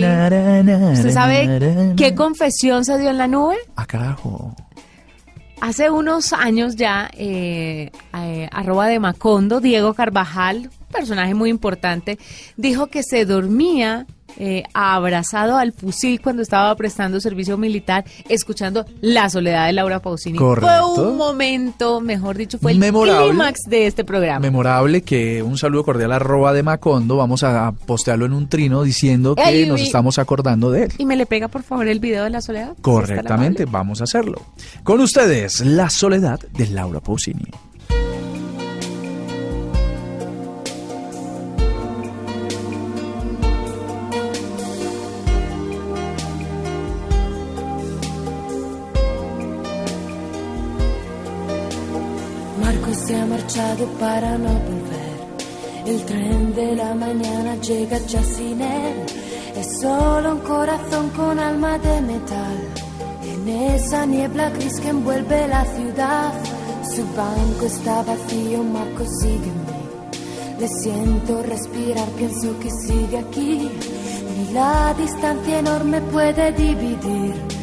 ¿Usted 0.94 1.12
sabe 1.14 1.94
qué 1.96 2.16
confesión 2.16 2.86
se 2.86 2.98
dio 3.00 3.10
en 3.10 3.18
la 3.18 3.28
nube? 3.28 3.56
Ah, 3.76 3.86
carajo. 3.86 4.56
Hace 5.62 5.90
unos 5.90 6.34
años 6.34 6.76
ya, 6.76 7.10
eh, 7.14 7.90
eh, 8.18 8.50
arroba 8.52 8.88
de 8.88 9.00
Macondo, 9.00 9.62
Diego 9.62 9.94
Carvajal, 9.94 10.70
personaje 10.92 11.34
muy 11.36 11.50
importante, 11.50 12.20
dijo 12.58 12.88
que 12.88 13.02
se 13.02 13.24
dormía 13.26 14.06
eh, 14.38 14.64
abrazado 14.74 15.58
al 15.58 15.74
fusil 15.74 16.22
cuando 16.22 16.42
estaba 16.42 16.74
prestando 16.76 17.20
servicio 17.20 17.58
militar, 17.58 18.06
escuchando 18.30 18.86
La 19.02 19.30
soledad 19.30 19.68
de 19.68 19.74
Laura 19.74 20.00
Pausini. 20.00 20.38
Correcto. 20.38 20.96
Fue 20.96 21.08
un 21.08 21.18
momento, 21.18 22.02
mejor 22.02 22.38
dicho, 22.38 22.58
fue 22.58 22.72
el 22.72 22.80
clímax 22.80 23.62
de 23.68 23.88
este 23.88 24.04
programa. 24.04 24.40
Memorable 24.40 25.02
que 25.02 25.44
un 25.44 25.58
saludo 25.58 25.84
cordial 25.84 26.12
a 26.12 26.54
de 26.54 26.64
Macondo. 26.64 27.18
Vamos 27.18 27.44
a 27.44 27.72
postearlo 27.86 28.26
en 28.26 28.34
un 28.34 28.48
trino 28.50 28.84
diciendo 28.84 29.36
que 29.36 29.66
nos 29.66 29.82
estamos 29.82 30.18
acordando 30.20 30.72
de 30.72 30.86
él. 30.86 30.94
¿Y 30.98 31.06
me 31.06 31.16
le 31.16 31.26
pega, 31.26 31.48
por 31.48 31.64
favor, 31.64 31.88
el 31.88 32.00
video 32.00 32.24
de 32.24 32.30
La 32.30 32.42
soledad? 32.42 32.76
Correctamente, 32.82 33.66
vamos 33.66 34.02
a 34.02 34.06
hacerlo. 34.06 34.42
Con 34.84 35.00
ustedes, 35.00 35.62
La 35.62 35.90
Soledad 35.90 36.40
de 36.40 36.68
Laura 36.68 37.00
Pausini. 37.00 37.46
Marchado 53.44 53.86
para 54.00 54.38
no 54.38 54.54
volver. 54.54 55.14
El 55.86 56.06
tren 56.06 56.56
de 56.56 56.76
la 56.76 56.96
mañana 56.96 57.56
llega 57.56 57.98
ya 58.08 58.24
sin 58.24 58.62
él. 58.62 59.06
Es 59.58 59.82
solo 59.82 60.36
un 60.36 60.40
corazón 60.40 61.10
con 61.10 61.38
alma 61.40 61.78
de 61.78 62.02
metal. 62.02 62.58
En 63.24 63.50
esa 63.50 64.06
niebla 64.06 64.50
gris 64.50 64.80
que 64.80 64.90
envuelve 64.90 65.48
la 65.48 65.66
ciudad. 65.66 66.34
Su 66.84 67.04
banco 67.16 67.66
está 67.66 68.04
vacío, 68.04 68.64
Marco 68.64 69.04
mí. 69.04 69.82
Le 70.60 70.68
siento 70.68 71.44
respirar, 71.44 72.08
pienso 72.18 72.58
que 72.60 72.70
sigue 72.72 73.18
aquí. 73.18 73.70
Ni 74.38 74.54
la 74.54 74.94
distancia 74.98 75.60
enorme 75.60 76.00
puede 76.02 76.52
dividir 76.54 77.63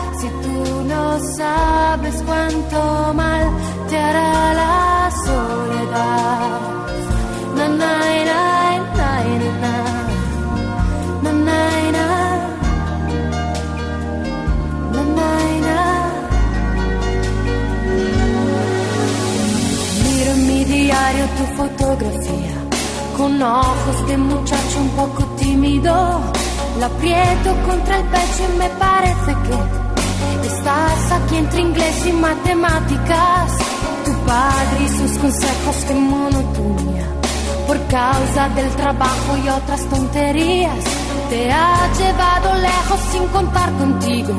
se 0.21 0.29
tu 0.43 0.57
non 0.91 1.19
sabes 1.37 2.17
quanto 2.27 2.79
mal 3.19 3.43
ti 3.87 3.95
hará 3.95 4.33
la 4.61 5.09
soledad. 5.25 6.61
Na, 7.57 7.65
na, 7.81 7.93
na, 8.29 8.41
na, 8.97 9.11
na, 11.25 11.31
na, 11.45 11.61
na, 15.17 15.29
na. 15.67 15.79
Miro 20.03 20.31
en 20.37 20.41
mi 20.47 20.59
diario 20.65 21.25
tu 21.37 21.45
fotografía 21.59 22.55
con 23.17 23.41
ojos 23.41 23.97
de 24.07 24.17
muchacho 24.17 24.75
un 24.85 24.89
poco 24.99 25.21
tímido. 25.41 25.93
La 26.79 26.85
aprieto 26.85 27.49
contra 27.67 27.97
el 27.99 28.05
pecho 28.13 28.41
y 28.53 28.57
me 28.57 28.69
parece 28.85 29.31
que 29.45 29.90
estás 30.47 31.11
aquí 31.11 31.37
entre 31.37 31.61
inglés 31.61 32.05
y 32.07 32.13
matemáticas. 32.13 33.51
Tu 34.05 34.11
padre 34.25 34.83
y 34.85 34.89
sus 34.89 35.17
consejos, 35.19 35.75
que 35.87 35.93
monotonía. 35.93 37.05
Por 37.67 37.79
causa 37.87 38.49
del 38.49 38.69
trabajo 38.71 39.37
y 39.43 39.49
otras 39.49 39.85
tonterías, 39.89 40.83
te 41.29 41.51
ha 41.51 41.89
llevado 41.97 42.55
lejos 42.55 42.99
sin 43.11 43.25
contar 43.27 43.71
contigo. 43.73 44.33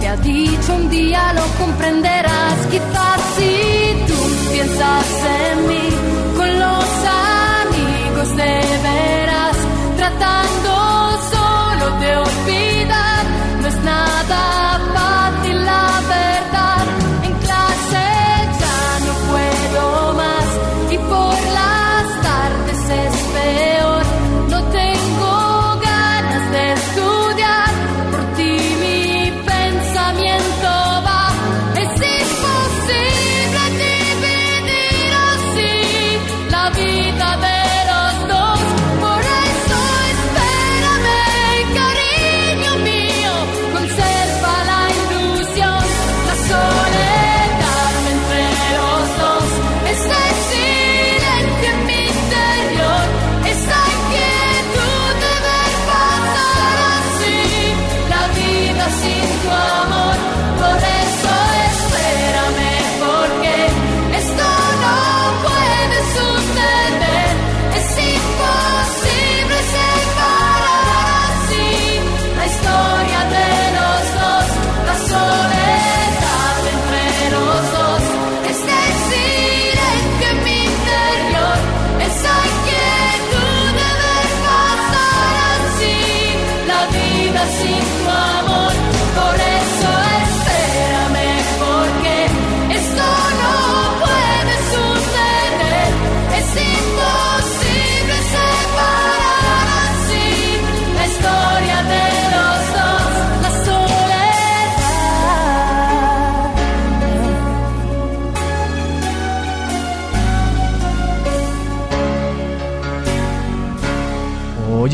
Te 0.00 0.08
ha 0.08 0.16
dicho 0.16 0.74
un 0.74 0.88
día 0.90 1.32
lo 1.32 1.46
comprenderás, 1.64 2.66
quizás 2.70 3.20
si 3.36 4.04
tú 4.06 4.52
piensas 4.52 5.06
en 5.50 5.68
mí 5.68 6.07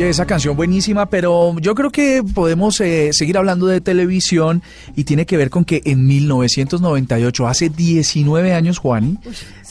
Oye, 0.05 0.11
esa 0.11 0.27
canción 0.27 0.55
buenísima, 0.55 1.07
pero 1.07 1.59
yo 1.61 1.75
creo 1.75 1.89
que 1.89 2.23
podemos 2.23 2.79
eh, 2.83 3.15
seguir 3.15 3.39
hablando 3.39 3.67
de 3.67 3.81
televisión 3.81 4.63
y 4.95 5.05
tiene 5.05 5.25
que 5.25 5.39
ver 5.39 5.49
con 5.49 5.65
que 5.65 5.81
en 5.87 6.07
1998, 6.07 7.49
hace 7.49 7.71
19 7.71 8.53
años, 8.53 8.77
Juan, 8.77 9.19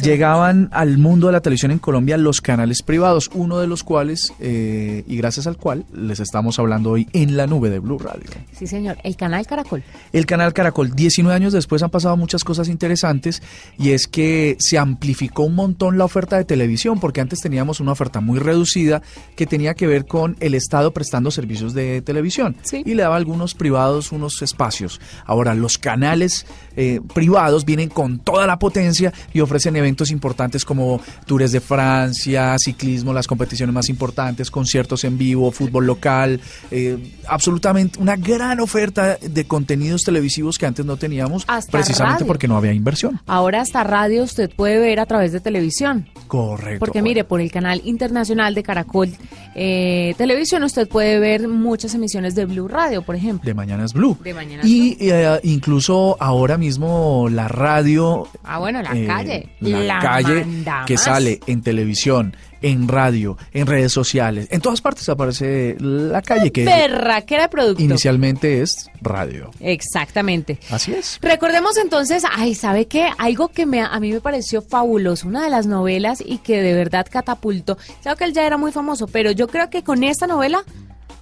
llegaban 0.01 0.69
al 0.71 0.97
mundo 0.97 1.27
de 1.27 1.33
la 1.33 1.41
televisión 1.41 1.69
en 1.69 1.77
Colombia 1.77 2.17
los 2.17 2.41
canales 2.41 2.81
privados, 2.81 3.29
uno 3.35 3.59
de 3.59 3.67
los 3.67 3.83
cuales, 3.83 4.33
eh, 4.39 5.03
y 5.05 5.17
gracias 5.17 5.45
al 5.45 5.57
cual, 5.57 5.85
les 5.93 6.19
estamos 6.19 6.57
hablando 6.57 6.89
hoy 6.89 7.07
en 7.13 7.37
la 7.37 7.45
nube 7.45 7.69
de 7.69 7.77
Blue 7.77 7.99
Radio. 7.99 8.25
Sí, 8.53 8.65
señor. 8.65 8.97
El 9.03 9.15
canal 9.15 9.45
Caracol. 9.45 9.83
El 10.13 10.25
canal 10.25 10.51
Caracol, 10.51 10.95
19 10.95 11.35
años 11.35 11.53
después 11.53 11.83
han 11.83 11.91
pasado 11.91 12.17
muchas 12.17 12.43
cosas 12.43 12.69
interesantes 12.69 13.43
y 13.77 13.91
es 13.91 14.07
que 14.07 14.55
se 14.57 14.79
amplificó 14.79 15.43
un 15.43 15.53
montón 15.53 15.99
la 15.99 16.05
oferta 16.05 16.37
de 16.37 16.43
televisión 16.43 16.99
porque 16.99 17.21
antes 17.21 17.39
teníamos 17.39 17.79
una 17.79 17.91
oferta 17.91 18.19
muy 18.19 18.39
reducida 18.39 19.03
que 19.35 19.45
tenía 19.45 19.75
que 19.75 19.85
ver 19.85 20.07
con 20.07 20.22
el 20.39 20.53
Estado 20.55 20.91
prestando 20.93 21.31
servicios 21.31 21.73
de 21.73 22.01
televisión 22.01 22.55
Sí. 22.63 22.83
y 22.85 22.93
le 22.93 23.03
daba 23.03 23.15
a 23.15 23.17
algunos 23.17 23.53
privados 23.53 24.11
unos 24.11 24.41
espacios. 24.41 24.99
Ahora 25.25 25.53
los 25.53 25.77
canales 25.77 26.45
eh, 26.75 26.99
privados 27.13 27.65
vienen 27.65 27.89
con 27.89 28.19
toda 28.19 28.47
la 28.47 28.57
potencia 28.59 29.13
y 29.33 29.39
ofrecen 29.41 29.75
eventos 29.75 30.09
importantes 30.11 30.65
como 30.65 30.99
Tours 31.25 31.51
de 31.51 31.59
Francia, 31.61 32.55
ciclismo, 32.59 33.13
las 33.13 33.27
competiciones 33.27 33.73
más 33.73 33.89
importantes, 33.89 34.49
conciertos 34.49 35.03
en 35.03 35.17
vivo, 35.17 35.51
fútbol 35.51 35.85
local, 35.85 36.39
eh, 36.71 36.97
absolutamente 37.27 37.99
una 37.99 38.15
gran 38.15 38.59
oferta 38.59 39.17
de 39.21 39.45
contenidos 39.45 40.03
televisivos 40.03 40.57
que 40.57 40.65
antes 40.65 40.85
no 40.85 40.97
teníamos, 40.97 41.43
Hasta 41.47 41.71
precisamente 41.71 42.19
radio. 42.19 42.27
porque 42.27 42.47
no 42.47 42.57
había 42.57 42.73
inversión. 42.73 43.19
Ahora 43.27 43.61
hasta 43.61 43.83
radio 43.83 44.23
usted 44.23 44.49
puede 44.55 44.79
ver 44.79 44.99
a 44.99 45.05
través 45.05 45.31
de 45.31 45.39
televisión. 45.39 46.07
Correcto. 46.27 46.79
Porque 46.79 47.01
mire, 47.01 47.23
por 47.23 47.41
el 47.41 47.51
canal 47.51 47.81
internacional 47.85 48.55
de 48.55 48.63
Caracol 48.63 49.09
eh, 49.55 50.02
Televisión 50.17 50.63
usted 50.63 50.88
puede 50.88 51.19
ver 51.19 51.48
muchas 51.48 51.93
emisiones 51.95 52.36
de 52.36 52.45
Blue 52.45 52.67
Radio, 52.67 53.01
por 53.01 53.15
ejemplo. 53.15 53.48
de 53.48 53.53
Mañana 53.53 53.86
es 53.86 53.93
Blue. 53.93 54.17
De 54.24 54.33
Mañana 54.33 54.63
es 54.63 54.69
y 54.69 54.98
eh, 55.00 55.39
incluso 55.43 56.17
ahora 56.19 56.57
mismo 56.57 57.27
la 57.29 57.48
radio. 57.48 58.27
Ah, 58.43 58.60
bueno, 58.60 58.81
la 58.81 58.91
eh, 58.95 59.05
calle. 59.05 59.50
La, 59.60 59.79
La 59.83 60.00
calle 60.00 60.45
que 60.86 60.98
sale 60.98 61.39
en 61.48 61.62
televisión, 61.62 62.36
en 62.63 62.88
radio, 62.88 63.38
en 63.51 63.67
redes 63.67 63.91
sociales. 63.91 64.48
En 64.50 64.60
todas 64.62 64.82
partes 64.82 65.08
aparece 65.10 65.75
la 65.79 66.22
calle 66.24 66.51
que 66.51 66.65
Berraquera 66.65 67.43
de 67.43 67.50
producto. 67.50 67.84
inicialmente 67.84 68.62
es 68.62 68.89
radio. 69.01 69.51
Exactamente. 69.60 70.58
Así 70.72 70.93
es. 70.93 71.20
Recordemos 71.22 71.77
entonces, 71.77 72.24
ay, 72.36 72.55
¿sabe 72.55 72.88
qué? 72.88 73.10
Algo 73.20 73.50
que 73.50 73.65
me, 73.65 73.82
a 73.82 74.00
mí 74.00 74.12
me 74.12 74.22
pareció 74.22 74.62
fabuloso, 74.62 75.27
una 75.27 75.43
de 75.43 75.50
las 75.50 75.67
novelas 75.67 76.24
y 76.25 76.39
que 76.39 76.62
de 76.62 76.74
verdad 76.74 77.05
catapultó. 77.10 77.77
Claro 78.01 78.17
que 78.17 78.24
él 78.24 78.34
ya 78.34 78.46
era 78.48 78.58
muy 78.58 78.72
famoso, 78.72 79.08
pero 79.08 79.32
yo 79.32 79.48
creo 79.48 79.70
que 79.70 79.84
con 79.84 80.03
esta 80.03 80.25
novela 80.25 80.63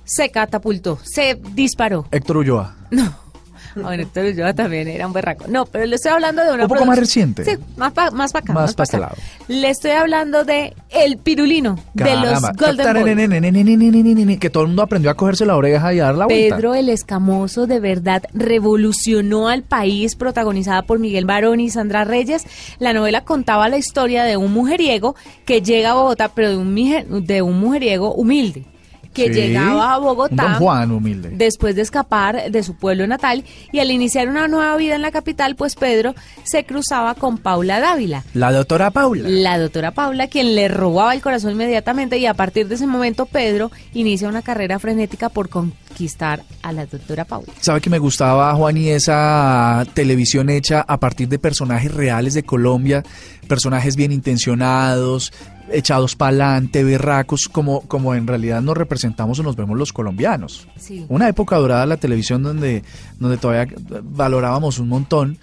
se 0.03 0.29
catapultó, 0.29 0.99
se 1.03 1.39
disparó. 1.53 2.05
Héctor 2.11 2.37
Ulloa. 2.37 2.75
No. 2.91 3.30
Bueno, 3.81 4.03
Héctor 4.03 4.25
Ulloa 4.25 4.53
también 4.53 4.87
era 4.87 5.07
un 5.07 5.13
berraco. 5.13 5.45
No, 5.47 5.65
pero 5.65 5.85
le 5.85 5.95
estoy 5.95 6.11
hablando 6.11 6.43
de 6.43 6.53
una 6.53 6.63
Un 6.63 6.69
poco 6.69 6.85
más 6.85 6.99
reciente. 6.99 7.43
Sí, 7.45 7.51
más 7.77 7.91
para 7.93 8.11
más 8.11 8.31
pa 8.31 8.39
acá. 8.39 8.53
Más 8.53 8.73
pa' 8.73 8.85
pa' 8.85 9.11
este. 9.13 9.53
Le 9.53 9.69
estoy 9.69 9.91
hablando 9.91 10.43
de 10.43 10.75
El 10.89 11.17
Pirulino, 11.17 11.77
de 11.93 12.15
los. 12.15 12.41
Golden 12.57 12.93
Boys. 12.93 14.39
Que 14.39 14.49
todo 14.49 14.63
el 14.63 14.67
mundo 14.69 14.83
aprendió 14.83 15.11
a 15.11 15.15
cogerse 15.15 15.45
la 15.45 15.55
oreja 15.55 15.93
y 15.93 15.99
a 15.99 16.05
dar 16.05 16.15
la 16.15 16.25
vuelta. 16.25 16.55
Pedro 16.55 16.75
el 16.75 16.89
Escamoso 16.89 17.67
de 17.67 17.79
verdad 17.79 18.23
revolucionó 18.33 19.47
al 19.47 19.63
país, 19.63 20.15
protagonizada 20.15 20.83
por 20.83 20.99
Miguel 20.99 21.25
Barón 21.25 21.59
y 21.59 21.69
Sandra 21.69 22.03
Reyes. 22.03 22.45
La 22.79 22.93
novela 22.93 23.21
contaba 23.21 23.69
la 23.69 23.77
historia 23.77 24.23
de 24.23 24.37
un 24.37 24.53
mujeriego 24.53 25.15
que 25.45 25.61
llega 25.61 25.91
a 25.91 25.93
Bogotá, 25.93 26.31
pero 26.33 26.49
de 26.49 26.57
un, 26.57 27.25
de 27.25 27.41
un 27.41 27.59
mujeriego 27.59 28.13
humilde, 28.13 28.65
que 29.13 29.27
Sí, 29.27 29.33
llegaba 29.33 29.93
a 29.93 29.97
Bogotá 29.97 30.55
Juan 30.55 30.91
humilde. 30.91 31.29
después 31.33 31.75
de 31.75 31.81
escapar 31.81 32.49
de 32.51 32.63
su 32.63 32.75
pueblo 32.75 33.05
natal 33.07 33.43
y 33.71 33.79
al 33.79 33.91
iniciar 33.91 34.27
una 34.29 34.47
nueva 34.47 34.75
vida 34.77 34.95
en 34.95 35.01
la 35.01 35.11
capital, 35.11 35.55
pues 35.55 35.75
Pedro 35.75 36.15
se 36.43 36.63
cruzaba 36.65 37.15
con 37.15 37.37
Paula 37.37 37.79
Dávila. 37.79 38.23
La 38.33 38.51
doctora 38.51 38.91
Paula. 38.91 39.27
La 39.27 39.57
doctora 39.59 39.91
Paula, 39.91 40.27
quien 40.27 40.55
le 40.55 40.67
robaba 40.67 41.13
el 41.13 41.21
corazón 41.21 41.51
inmediatamente 41.51 42.17
y 42.17 42.25
a 42.25 42.33
partir 42.33 42.67
de 42.67 42.75
ese 42.75 42.87
momento 42.87 43.25
Pedro 43.25 43.69
inicia 43.93 44.29
una 44.29 44.41
carrera 44.41 44.79
frenética 44.79 45.29
por 45.29 45.49
conquistar 45.49 46.43
a 46.63 46.71
la 46.71 46.85
doctora 46.85 47.25
Paula. 47.25 47.51
¿Sabe 47.59 47.81
que 47.81 47.89
me 47.89 47.99
gustaba, 47.99 48.53
Juan, 48.55 48.77
y 48.77 48.89
esa 48.89 49.85
televisión 49.93 50.49
hecha 50.49 50.81
a 50.87 50.97
partir 50.99 51.27
de 51.27 51.37
personajes 51.39 51.93
reales 51.93 52.33
de 52.33 52.43
Colombia, 52.43 53.03
personajes 53.47 53.95
bien 53.95 54.11
intencionados, 54.11 55.33
echados 55.71 56.15
para 56.15 56.29
adelante, 56.29 56.83
berracos, 56.83 57.47
como, 57.47 57.81
como 57.81 58.15
en 58.15 58.27
realidad 58.27 58.61
nos 58.61 58.77
representamos 58.77 59.39
o 59.39 59.43
nos 59.43 59.55
vemos 59.55 59.77
los 59.77 59.93
colombianos? 59.93 60.67
Sí. 60.77 61.05
Una 61.09 61.27
época 61.27 61.57
dorada 61.57 61.81
de 61.81 61.87
la 61.87 61.97
televisión 61.97 62.43
donde, 62.43 62.83
donde 63.19 63.37
todavía 63.37 63.73
valorábamos 64.03 64.79
un 64.79 64.89
montón 64.89 65.37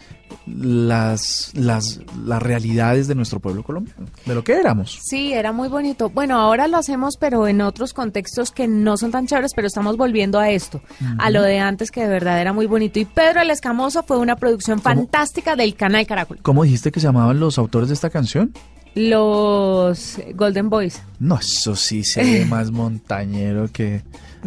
las, 0.46 1.52
las, 1.54 2.00
las 2.24 2.42
realidades 2.42 3.06
de 3.08 3.14
nuestro 3.14 3.40
pueblo 3.40 3.62
colombiano, 3.62 4.06
de 4.24 4.34
lo 4.34 4.42
que 4.44 4.54
éramos. 4.54 4.98
Sí, 5.02 5.32
era 5.32 5.52
muy 5.52 5.68
bonito. 5.68 6.10
Bueno, 6.10 6.38
ahora 6.38 6.68
lo 6.68 6.78
hacemos, 6.78 7.16
pero 7.16 7.46
en 7.48 7.60
otros 7.60 7.92
contextos 7.92 8.50
que 8.50 8.66
no 8.66 8.96
son 8.96 9.10
tan 9.10 9.26
chéveres, 9.26 9.52
pero 9.54 9.66
estamos 9.66 9.96
volviendo 9.96 10.38
a 10.38 10.50
esto, 10.50 10.80
a 11.18 11.30
lo 11.30 11.42
de 11.42 11.58
antes 11.58 11.90
que 11.90 12.02
de 12.02 12.08
verdad 12.08 12.40
era 12.40 12.52
muy 12.52 12.66
bonito. 12.66 12.98
Y 12.98 13.04
Pedro 13.04 13.40
el 13.40 13.50
Escamoso 13.50 14.02
fue 14.02 14.18
una 14.18 14.36
producción 14.36 14.80
fantástica 14.80 15.56
del 15.56 15.74
canal 15.74 16.06
Caracol. 16.06 16.38
¿Cómo 16.42 16.64
dijiste 16.64 16.90
que 16.92 17.00
se 17.00 17.06
llamaban 17.06 17.38
los 17.38 17.58
autores 17.58 17.88
de 17.88 17.94
esta 17.94 18.10
canción? 18.10 18.52
Los 18.94 20.18
Golden 20.34 20.70
Boys. 20.70 21.02
No, 21.18 21.38
eso 21.38 21.76
sí 21.76 22.04
se 22.04 22.22
ve 22.22 22.44
más 22.48 22.70
montañero 22.70 23.68
que... 23.72 24.02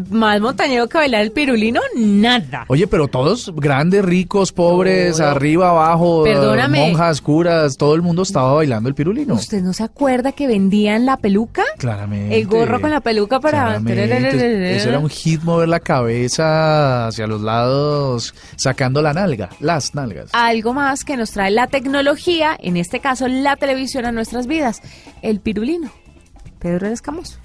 Más 0.09 0.39
montañero 0.39 0.87
que 0.87 0.97
bailar 0.97 1.21
el 1.21 1.31
pirulino, 1.31 1.81
nada. 1.95 2.65
Oye, 2.67 2.87
pero 2.87 3.07
todos 3.07 3.51
grandes, 3.55 4.03
ricos, 4.05 4.51
pobres, 4.51 5.19
arriba, 5.19 5.69
abajo, 5.69 6.23
Perdóname. 6.23 6.79
monjas, 6.89 7.21
curas, 7.21 7.77
todo 7.77 7.95
el 7.95 8.01
mundo 8.01 8.21
estaba 8.23 8.53
bailando 8.53 8.89
el 8.89 8.95
pirulino. 8.95 9.33
¿Usted 9.33 9.61
no 9.61 9.73
se 9.73 9.83
acuerda 9.83 10.31
que 10.31 10.47
vendían 10.47 11.05
la 11.05 11.17
peluca? 11.17 11.63
Claramente. 11.77 12.37
El 12.37 12.47
gorro 12.47 12.79
con 12.79 12.91
la 12.91 13.01
peluca 13.01 13.39
para... 13.39 13.77
Eso 13.77 14.89
era 14.89 14.99
un 14.99 15.09
hit 15.09 15.41
mover 15.43 15.67
la 15.69 15.79
cabeza 15.79 17.07
hacia 17.07 17.27
los 17.27 17.41
lados, 17.41 18.33
sacando 18.55 19.01
la 19.01 19.13
nalga, 19.13 19.49
las 19.59 19.93
nalgas. 19.95 20.29
Algo 20.33 20.73
más 20.73 21.03
que 21.03 21.17
nos 21.17 21.31
trae 21.31 21.51
la 21.51 21.67
tecnología, 21.67 22.57
en 22.59 22.77
este 22.77 22.99
caso 22.99 23.27
la 23.27 23.55
televisión 23.57 24.05
a 24.05 24.11
nuestras 24.11 24.47
vidas, 24.47 24.81
el 25.21 25.39
pirulino. 25.39 25.91
Pedro 26.59 26.87
Escamoso. 26.87 27.39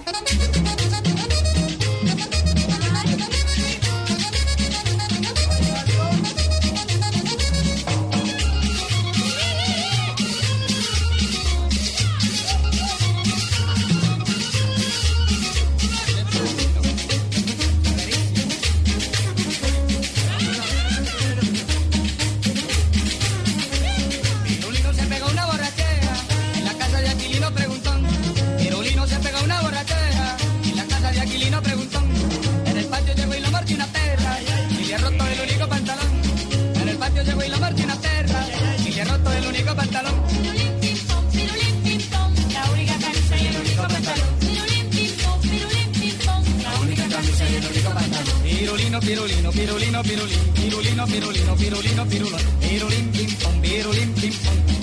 Pirulino, 52.05 52.05
pirulón. 52.05 52.41
Pirulín, 52.61 53.11
pim, 53.13 53.37
pom, 53.37 53.61
pirulín, 53.61 54.13
pim, 54.15 54.33
pom. 54.33 54.55
Pim, 54.67 54.81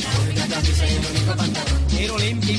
pom, 1.28 2.53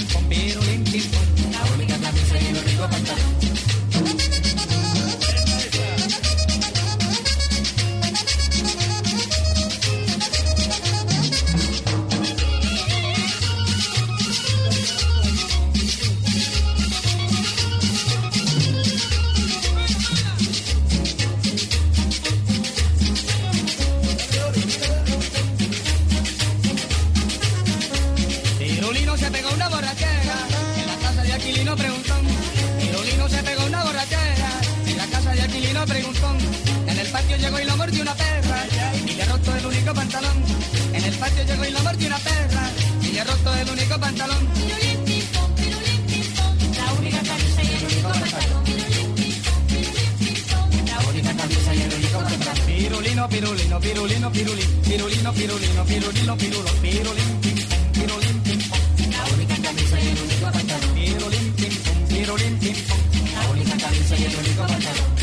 Pirulino, 53.05 53.29
pirulino, 53.29 53.81
pirulino, 53.81 54.31
pirulín, 54.33 54.83
pirulino, 54.83 55.33
pirulino, 55.35 55.85
pirulino, 55.85 56.37
pirulón, 56.39 56.77
pirulín, 56.81 57.41
pirulín. 57.93 58.61
La 59.11 59.25
única 59.35 59.57
camisa 59.63 60.01
y 60.01 60.09
el 60.09 60.23
único 60.23 60.51
pantalón. 60.51 60.95
Pirulín, 60.95 61.55
pirulín, 62.09 62.59
pom. 62.89 62.99
La 63.35 63.51
única 63.51 63.77
camisa 63.77 64.17
y 64.17 64.25
el 64.25 64.37
único 64.37 64.67
pantalón. 64.67 65.14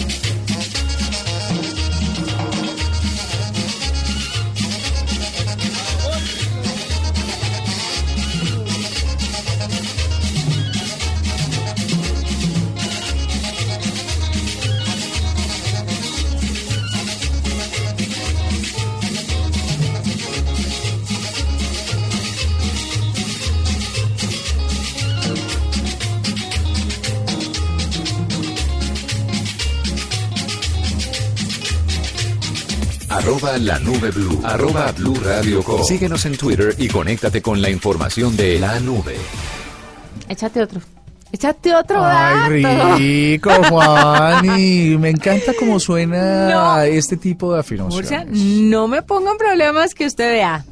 Arroba 33.31 33.57
la 33.59 33.79
nube 33.79 34.11
blue. 34.11 34.41
Arroba 34.43 34.91
blue 34.91 35.15
radio 35.23 35.63
com. 35.63 35.81
Síguenos 35.85 36.25
en 36.25 36.35
Twitter 36.35 36.75
y 36.77 36.89
conéctate 36.89 37.41
con 37.41 37.61
la 37.61 37.69
información 37.69 38.35
de 38.35 38.59
la 38.59 38.77
nube. 38.81 39.15
Échate 40.27 40.61
otro. 40.61 40.81
Échate 41.31 41.73
otro 41.73 42.03
Ay, 42.03 42.61
dato. 42.61 42.97
rico, 42.97 43.49
Juan. 43.69 44.59
Y 44.59 44.97
me 44.97 45.11
encanta 45.11 45.53
cómo 45.57 45.79
suena 45.79 46.49
No. 46.49 46.81
este 46.81 47.15
tipo 47.15 47.53
de 47.53 47.59
Murcia, 47.59 48.19
afirmaciones. 48.19 48.37
no 48.37 48.89
me 48.89 49.01
pongan 49.01 49.37
problemas 49.37 49.93
que 49.95 50.07
usted 50.07 50.29
vea. 50.33 50.65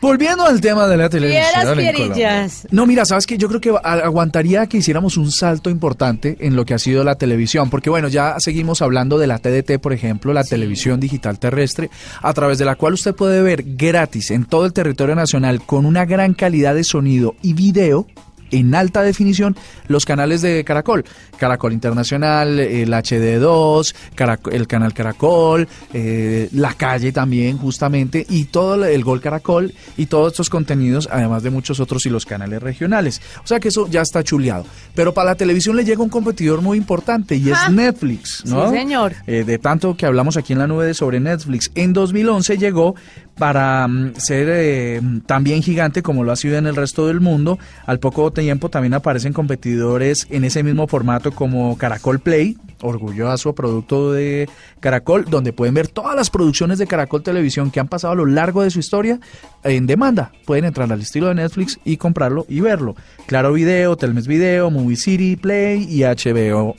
Volviendo 0.00 0.44
al 0.44 0.60
tema 0.60 0.86
de 0.86 0.96
la 0.96 1.08
televisión. 1.08 1.80
En. 1.80 2.50
No, 2.70 2.86
mira, 2.86 3.04
sabes 3.04 3.26
que 3.26 3.38
yo 3.38 3.48
creo 3.48 3.60
que 3.60 3.74
aguantaría 3.82 4.66
que 4.66 4.78
hiciéramos 4.78 5.16
un 5.16 5.30
salto 5.30 5.70
importante 5.70 6.36
en 6.40 6.56
lo 6.56 6.64
que 6.64 6.74
ha 6.74 6.78
sido 6.78 7.04
la 7.04 7.16
televisión, 7.16 7.70
porque 7.70 7.90
bueno, 7.90 8.08
ya 8.08 8.36
seguimos 8.38 8.82
hablando 8.82 9.18
de 9.18 9.26
la 9.26 9.38
TDT, 9.38 9.78
por 9.80 9.92
ejemplo, 9.92 10.32
la 10.32 10.44
televisión 10.44 11.00
digital 11.00 11.38
terrestre, 11.38 11.90
a 12.22 12.32
través 12.32 12.58
de 12.58 12.64
la 12.64 12.76
cual 12.76 12.94
usted 12.94 13.14
puede 13.14 13.42
ver 13.42 13.62
gratis 13.64 14.30
en 14.30 14.44
todo 14.44 14.66
el 14.66 14.72
territorio 14.72 15.14
nacional 15.14 15.62
con 15.64 15.86
una 15.86 16.04
gran 16.04 16.34
calidad 16.34 16.74
de 16.74 16.84
sonido 16.84 17.34
y 17.42 17.54
video 17.54 18.06
en 18.50 18.74
alta 18.74 19.02
definición 19.02 19.56
los 19.88 20.04
canales 20.04 20.42
de 20.42 20.64
Caracol, 20.64 21.04
Caracol 21.38 21.72
Internacional, 21.72 22.58
el 22.58 22.92
HD2, 22.92 23.94
Caraco- 24.16 24.52
el 24.52 24.66
canal 24.66 24.92
Caracol, 24.94 25.68
eh, 25.92 26.48
La 26.52 26.74
Calle 26.74 27.12
también 27.12 27.58
justamente 27.58 28.24
y 28.28 28.44
todo 28.44 28.84
el 28.84 29.04
Gol 29.04 29.20
Caracol 29.20 29.72
y 29.96 30.06
todos 30.06 30.32
estos 30.32 30.50
contenidos, 30.50 31.08
además 31.10 31.42
de 31.42 31.50
muchos 31.50 31.80
otros 31.80 32.06
y 32.06 32.10
los 32.10 32.26
canales 32.26 32.62
regionales. 32.62 33.20
O 33.42 33.46
sea 33.46 33.60
que 33.60 33.68
eso 33.68 33.88
ya 33.88 34.02
está 34.02 34.22
chuleado. 34.22 34.64
Pero 34.94 35.12
para 35.14 35.30
la 35.30 35.34
televisión 35.34 35.76
le 35.76 35.84
llega 35.84 36.02
un 36.02 36.08
competidor 36.08 36.62
muy 36.62 36.78
importante 36.78 37.36
y 37.36 37.50
es 37.50 37.58
Ah. 37.58 37.68
Netflix, 37.70 38.44
¿no? 38.46 38.70
Sí, 38.70 38.76
señor. 38.76 39.14
Eh, 39.26 39.44
de 39.44 39.58
tanto 39.58 39.96
que 39.96 40.06
hablamos 40.06 40.36
aquí 40.36 40.52
en 40.52 40.58
la 40.60 40.66
nube 40.66 40.92
sobre 40.94 41.20
Netflix. 41.20 41.70
En 41.74 41.92
2011 41.92 42.56
llegó 42.58 42.94
para 43.38 43.86
mm, 43.86 44.14
ser 44.16 44.48
eh, 44.50 45.00
también 45.26 45.62
gigante 45.62 46.02
como 46.02 46.24
lo 46.24 46.32
ha 46.32 46.36
sido 46.36 46.56
en 46.56 46.66
el 46.66 46.76
resto 46.76 47.06
del 47.06 47.20
mundo. 47.20 47.58
Al 47.84 47.98
poco 47.98 48.30
tiempo 48.30 48.68
también 48.68 48.94
aparecen 48.94 49.32
competidores 49.32 50.26
en 50.30 50.44
ese 50.44 50.62
mismo 50.62 50.86
formato 50.86 51.32
como 51.32 51.76
Caracol 51.76 52.20
Play, 52.20 52.56
orgulloso 52.80 53.54
producto 53.54 54.12
de 54.12 54.48
Caracol, 54.80 55.24
donde 55.26 55.52
pueden 55.52 55.74
ver 55.74 55.88
todas 55.88 56.16
las 56.16 56.30
producciones 56.30 56.78
de 56.78 56.86
Caracol 56.86 57.22
Televisión 57.22 57.70
que 57.70 57.80
han 57.80 57.88
pasado 57.88 58.12
a 58.12 58.16
lo 58.16 58.26
largo 58.26 58.62
de 58.62 58.70
su 58.70 58.78
historia 58.78 59.20
en 59.64 59.86
demanda. 59.86 60.32
Pueden 60.44 60.64
entrar 60.64 60.90
al 60.92 61.00
estilo 61.00 61.28
de 61.28 61.34
Netflix 61.34 61.78
y 61.84 61.96
comprarlo 61.96 62.46
y 62.48 62.60
verlo. 62.60 62.96
Claro 63.26 63.52
Video, 63.52 63.96
Telmes 63.96 64.26
Video, 64.26 64.70
Movie 64.70 64.96
City, 64.96 65.36
Play 65.36 65.86
y 65.90 66.02
HBO, 66.02 66.76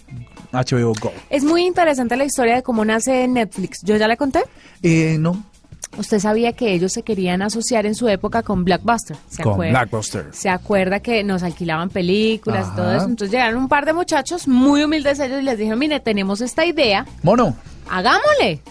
HBO 0.51 0.93
Go. 0.99 1.11
Es 1.29 1.43
muy 1.43 1.65
interesante 1.65 2.15
la 2.15 2.25
historia 2.25 2.55
de 2.55 2.63
cómo 2.63 2.83
nace 2.85 3.27
Netflix. 3.27 3.81
¿Yo 3.83 3.95
ya 3.97 4.07
le 4.07 4.17
conté? 4.17 4.43
Eh, 4.81 5.17
no. 5.19 5.43
Usted 5.97 6.19
sabía 6.19 6.53
que 6.53 6.73
ellos 6.73 6.91
se 6.93 7.03
querían 7.03 7.41
asociar 7.41 7.85
en 7.85 7.95
su 7.95 8.07
época 8.07 8.43
con 8.43 8.63
Blockbuster. 8.63 9.17
¿Se 9.29 9.41
Con 9.41 9.53
acuerda? 9.53 9.79
Blockbuster. 9.79 10.25
Se 10.31 10.49
acuerda 10.49 10.99
que 10.99 11.23
nos 11.23 11.43
alquilaban 11.43 11.89
películas 11.89 12.67
y 12.71 12.75
todo 12.75 12.91
eso. 12.93 13.05
Entonces 13.05 13.31
llegaron 13.31 13.61
un 13.61 13.67
par 13.67 13.85
de 13.85 13.93
muchachos 13.93 14.47
muy 14.47 14.83
humildes 14.83 15.19
ellos 15.19 15.39
y 15.41 15.43
les 15.43 15.57
dijeron, 15.57 15.79
mire, 15.79 15.99
tenemos 15.99 16.41
esta 16.41 16.65
idea, 16.65 17.05
Mono, 17.23 17.55
hagámosle. 17.89 18.61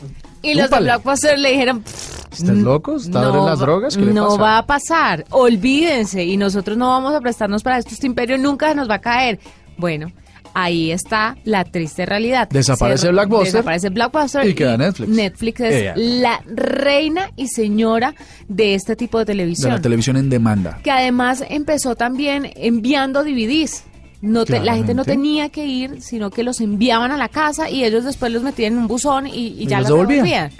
Y 0.42 0.54
los 0.54 0.70
de. 0.70 0.78
Blockbuster 0.78 1.38
le 1.38 1.50
dijeron, 1.50 1.82
¿estás 2.30 2.56
loco? 2.56 2.96
¿Está 2.96 3.28
en 3.30 3.44
las 3.46 3.58
drogas? 3.58 3.96
¿Qué 3.96 4.04
le 4.04 4.12
no 4.14 4.28
pasa? 4.28 4.42
va 4.42 4.58
a 4.58 4.66
pasar, 4.66 5.24
olvídense, 5.30 6.22
y 6.24 6.36
nosotros 6.36 6.76
no 6.76 6.88
vamos 6.88 7.14
a 7.14 7.20
prestarnos 7.20 7.62
para 7.64 7.78
esto, 7.78 7.92
este 7.92 8.06
imperio 8.06 8.38
nunca 8.38 8.72
nos 8.74 8.88
va 8.88 8.96
a 8.96 9.00
caer. 9.00 9.40
Bueno, 9.76 10.12
ahí 10.58 10.90
está 10.90 11.36
la 11.44 11.64
triste 11.64 12.06
realidad. 12.06 12.48
Desaparece 12.48 13.02
Se- 13.02 13.10
Blockbuster 13.12 13.52
Desaparece 13.52 13.88
Blockbuster 13.90 14.46
y 14.48 14.54
queda 14.54 14.76
Netflix. 14.78 15.08
Netflix 15.10 15.60
es 15.60 15.74
Ella. 15.74 15.94
la 15.96 16.40
reina 16.46 17.30
y 17.36 17.48
señora 17.48 18.14
de 18.48 18.74
este 18.74 18.96
tipo 18.96 19.18
de 19.18 19.24
De 19.26 19.32
televisión. 19.32 19.70
la 19.72 19.80
televisión 19.80 20.16
en 20.16 20.30
demanda. 20.30 20.78
que 20.82 20.90
además 20.90 21.44
empezó 21.48 21.94
también 21.94 22.50
enviando 22.56 23.22
DVDs. 23.22 23.84
No 24.22 24.46
te- 24.46 24.58
la 24.60 24.74
gente 24.74 24.94
no 24.94 25.04
tenía 25.04 25.50
que 25.50 25.66
ir, 25.66 26.00
sino 26.00 26.30
que 26.30 26.42
los 26.42 26.60
enviaban 26.62 27.12
a 27.12 27.18
la 27.18 27.28
casa 27.28 27.68
y 27.68 27.84
ellos 27.84 28.02
después 28.04 28.32
los 28.32 28.42
metían 28.42 28.72
en 28.72 28.78
un 28.78 28.88
buzón 28.88 29.26
y, 29.26 29.48
y 29.48 29.64
Y 29.64 29.66
ya 29.66 29.80
los 29.80 29.90
los 29.90 30.08
devolvían. 30.08 30.50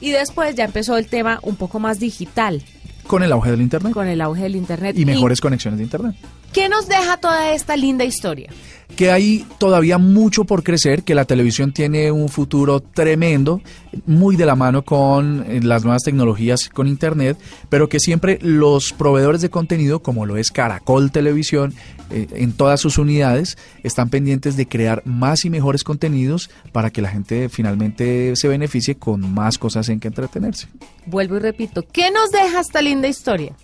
Y 0.00 0.10
después 0.10 0.54
ya 0.56 0.64
empezó 0.64 0.96
el 0.98 1.06
tema 1.06 1.38
un 1.42 1.54
poco 1.54 1.78
más 1.78 2.00
digital 2.00 2.60
Con 3.06 3.22
el 3.22 3.32
auge 3.32 3.50
del 3.50 3.60
Internet. 3.60 3.92
con 3.92 4.06
el 4.06 4.20
auge 4.20 4.42
del 4.42 4.56
Internet. 4.56 4.96
Y 4.98 5.04
mejores 5.04 5.40
conexiones 5.40 5.78
de 5.78 5.84
Internet. 5.84 6.16
¿Qué 6.52 6.68
nos 6.68 6.88
deja 6.88 7.16
toda 7.16 7.52
esta 7.52 7.76
linda 7.76 8.04
historia? 8.04 8.50
que 8.96 9.10
hay 9.10 9.46
todavía 9.58 9.98
mucho 9.98 10.44
por 10.44 10.62
crecer, 10.62 11.02
que 11.02 11.14
la 11.14 11.24
televisión 11.24 11.72
tiene 11.72 12.12
un 12.12 12.28
futuro 12.28 12.80
tremendo, 12.80 13.60
muy 14.06 14.36
de 14.36 14.46
la 14.46 14.54
mano 14.54 14.84
con 14.84 15.44
eh, 15.48 15.60
las 15.62 15.84
nuevas 15.84 16.02
tecnologías, 16.02 16.68
con 16.68 16.86
Internet, 16.86 17.36
pero 17.68 17.88
que 17.88 18.00
siempre 18.00 18.38
los 18.40 18.92
proveedores 18.92 19.40
de 19.40 19.50
contenido, 19.50 20.00
como 20.00 20.26
lo 20.26 20.36
es 20.36 20.50
Caracol 20.50 21.10
Televisión, 21.10 21.74
eh, 22.14 22.28
en 22.30 22.52
todas 22.52 22.80
sus 22.80 22.96
unidades, 22.96 23.58
están 23.82 24.08
pendientes 24.08 24.56
de 24.56 24.68
crear 24.68 25.02
más 25.04 25.44
y 25.44 25.50
mejores 25.50 25.82
contenidos 25.82 26.48
para 26.70 26.90
que 26.90 27.02
la 27.02 27.08
gente 27.08 27.48
finalmente 27.48 28.36
se 28.36 28.46
beneficie 28.46 28.94
con 28.94 29.34
más 29.34 29.58
cosas 29.58 29.88
en 29.88 29.98
que 29.98 30.06
entretenerse. 30.06 30.68
Vuelvo 31.06 31.36
y 31.36 31.40
repito, 31.40 31.82
¿qué 31.90 32.12
nos 32.12 32.30
deja 32.30 32.60
esta 32.60 32.80
linda 32.82 33.08
historia? 33.08 33.56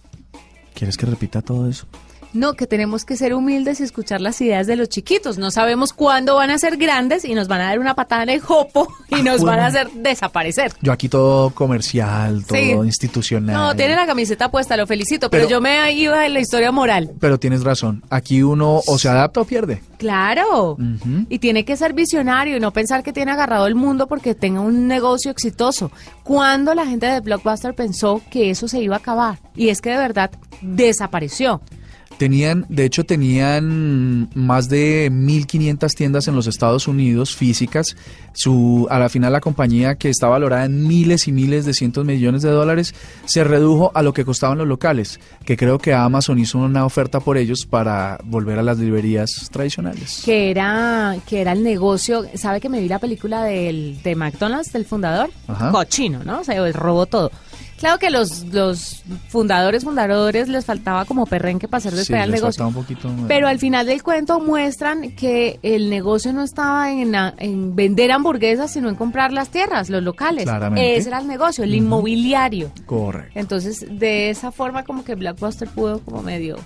¿Quieres 0.75 0.97
que 0.97 1.07
repita 1.07 1.43
todo 1.43 1.69
eso? 1.69 1.87
No, 2.33 2.55
que 2.55 2.67
tenemos 2.67 3.05
que 3.05 3.17
ser 3.17 3.35
humildes 3.35 3.81
y 3.81 3.83
escuchar 3.83 4.21
las 4.21 4.41
ideas 4.41 4.67
de 4.67 4.77
los 4.77 4.89
chiquitos. 4.89 5.37
No 5.39 5.51
sabemos 5.51 5.93
cuándo 5.93 6.37
van 6.37 6.51
a 6.51 6.59
ser 6.59 6.77
grandes 6.77 7.25
y 7.25 7.35
nos 7.35 7.49
van 7.49 7.61
a 7.61 7.65
dar 7.65 7.79
una 7.81 7.95
patada 7.95 8.23
en 8.23 8.29
el 8.31 8.41
jopo 8.41 8.87
y 9.09 9.17
Ah, 9.17 9.23
nos 9.23 9.43
van 9.43 9.59
a 9.59 9.67
hacer 9.67 9.91
desaparecer. 9.95 10.73
Yo 10.81 10.93
aquí 10.93 11.09
todo 11.09 11.51
comercial, 11.51 12.45
todo 12.47 12.57
Sí. 12.59 12.71
institucional. 12.71 13.55
No, 13.55 13.75
tiene 13.77 13.97
la 13.97 14.07
camiseta 14.07 14.51
puesta, 14.51 14.77
lo 14.77 14.87
felicito, 14.87 15.29
pero, 15.31 15.45
Pero- 15.47 15.51
yo 15.57 15.61
me 15.61 15.93
iba 15.93 16.25
en 16.25 16.35
la 16.35 16.41
historia 16.41 16.71
moral. 16.71 17.11
Pero 17.19 17.39
tienes 17.41 17.65
razón, 17.65 18.03
aquí 18.11 18.43
uno 18.43 18.81
o 18.87 18.99
se 18.99 19.09
adapta 19.09 19.41
o 19.41 19.45
pierde. 19.45 19.83
Claro. 19.99 20.77
Y 21.29 21.39
tiene 21.41 21.65
que 21.65 21.77
ser 21.77 21.93
visionario 21.93 22.57
y 22.57 22.61
no 22.61 22.73
pensar 22.73 23.03
que 23.03 23.13
tiene 23.13 23.33
agarrado 23.33 23.67
el 23.67 23.75
mundo 23.75 24.07
porque 24.07 24.35
tenga 24.35 24.61
un 24.61 24.87
negocio 24.87 25.31
exitoso. 25.31 25.91
Cuando 26.23 26.75
la 26.75 26.87
gente 26.87 27.07
de 27.07 27.21
Blockbuster 27.21 27.75
pensó 27.75 28.23
que 28.31 28.51
eso 28.51 28.69
se 28.69 28.81
iba 28.81 28.95
a 28.97 28.99
acabar? 28.99 29.39
Y 29.57 29.69
es 29.69 29.81
que 29.81 29.91
de 29.91 29.97
verdad 29.99 30.31
desapareció. 30.63 31.61
Tenían, 32.21 32.67
de 32.69 32.85
hecho, 32.85 33.05
tenían 33.05 34.29
más 34.35 34.69
de 34.69 35.11
1.500 35.11 35.95
tiendas 35.95 36.29
en 36.29 36.37
los 36.37 36.47
Estados 36.47 36.87
Unidos 36.87 37.35
físicas. 37.35 37.97
Su, 38.35 38.87
a 38.91 38.99
la 38.99 39.09
final, 39.09 39.33
la 39.33 39.41
compañía 39.41 39.95
que 39.95 40.11
está 40.11 40.29
valorada 40.29 40.67
en 40.67 40.87
miles 40.87 41.29
y 41.29 41.33
miles 41.33 41.65
de 41.65 41.73
cientos 41.73 42.05
millones 42.05 42.43
de 42.43 42.51
dólares 42.51 42.95
se 43.25 43.43
redujo 43.43 43.91
a 43.95 44.03
lo 44.03 44.13
que 44.13 44.27
costaban 44.27 44.59
los 44.59 44.69
locales, 44.69 45.19
que 45.47 45.57
creo 45.57 45.79
que 45.79 45.95
Amazon 45.95 46.39
hizo 46.39 46.59
una 46.59 46.85
oferta 46.85 47.21
por 47.21 47.39
ellos 47.39 47.65
para 47.65 48.19
volver 48.23 48.59
a 48.59 48.63
las 48.63 48.79
librerías 48.79 49.49
tradicionales. 49.51 50.21
Que 50.23 50.51
era, 50.51 51.17
que 51.27 51.41
era 51.41 51.53
el 51.53 51.63
negocio. 51.63 52.27
¿Sabe 52.35 52.61
que 52.61 52.69
me 52.69 52.83
vi 52.83 52.89
la 52.89 52.99
película 52.99 53.45
del, 53.45 53.99
de 54.03 54.15
McDonald's, 54.15 54.75
del 54.75 54.85
fundador? 54.85 55.31
Ajá. 55.49 55.71
Cochino, 55.71 56.23
¿no? 56.23 56.41
O 56.41 56.45
sea, 56.45 56.71
robó 56.73 57.07
todo. 57.07 57.31
Claro 57.81 57.99
que 57.99 58.11
los, 58.11 58.45
los 58.53 59.03
fundadores, 59.29 59.85
fundadores 59.85 60.49
les 60.49 60.67
faltaba 60.67 61.07
como 61.07 61.25
perrenque 61.25 61.67
para 61.67 61.79
hacer 61.79 61.93
Sí, 61.93 61.99
despegar 61.99 62.25
el 62.27 62.31
les 62.33 62.41
negocio. 62.43 62.69
un 62.69 62.75
poquito. 62.75 63.11
Pero 63.27 63.49
al 63.49 63.59
final 63.59 63.87
del 63.87 64.03
cuento 64.03 64.39
muestran 64.39 65.13
que 65.13 65.59
el 65.63 65.89
negocio 65.89 66.33
no 66.35 66.43
estaba 66.45 66.93
en, 66.93 67.15
en 67.15 67.75
vender 67.75 68.13
hamburguesas, 68.13 68.71
sino 68.71 68.91
en 68.91 68.97
comprar 68.97 69.33
las 69.33 69.49
tierras, 69.49 69.89
los 69.89 70.03
locales. 70.03 70.45
Claramente. 70.45 70.97
Ese 70.97 71.09
era 71.09 71.21
el 71.21 71.27
negocio, 71.27 71.65
el 71.65 71.75
inmobiliario. 71.75 72.71
Correcto. 72.85 73.33
Entonces, 73.39 73.87
de 73.89 74.29
esa 74.29 74.53
forma 74.53 74.85
como 74.85 75.03
que 75.03 75.15
Blockbuster 75.15 75.69
pudo 75.69 76.01
como 76.01 76.23
medio... 76.23 76.59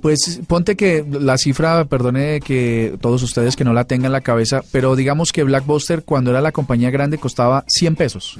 Pues 0.00 0.40
ponte 0.46 0.76
que 0.76 1.04
la 1.10 1.36
cifra, 1.38 1.84
perdone 1.86 2.40
que 2.40 2.96
todos 3.00 3.20
ustedes 3.24 3.56
que 3.56 3.64
no 3.64 3.72
la 3.72 3.82
tengan 3.84 4.06
en 4.06 4.12
la 4.12 4.20
cabeza, 4.20 4.62
pero 4.70 4.94
digamos 4.94 5.32
que 5.32 5.42
Blackbuster 5.42 6.04
cuando 6.04 6.30
era 6.30 6.40
la 6.40 6.52
compañía 6.52 6.90
grande 6.90 7.18
costaba 7.18 7.64
100 7.66 7.96
pesos. 7.96 8.38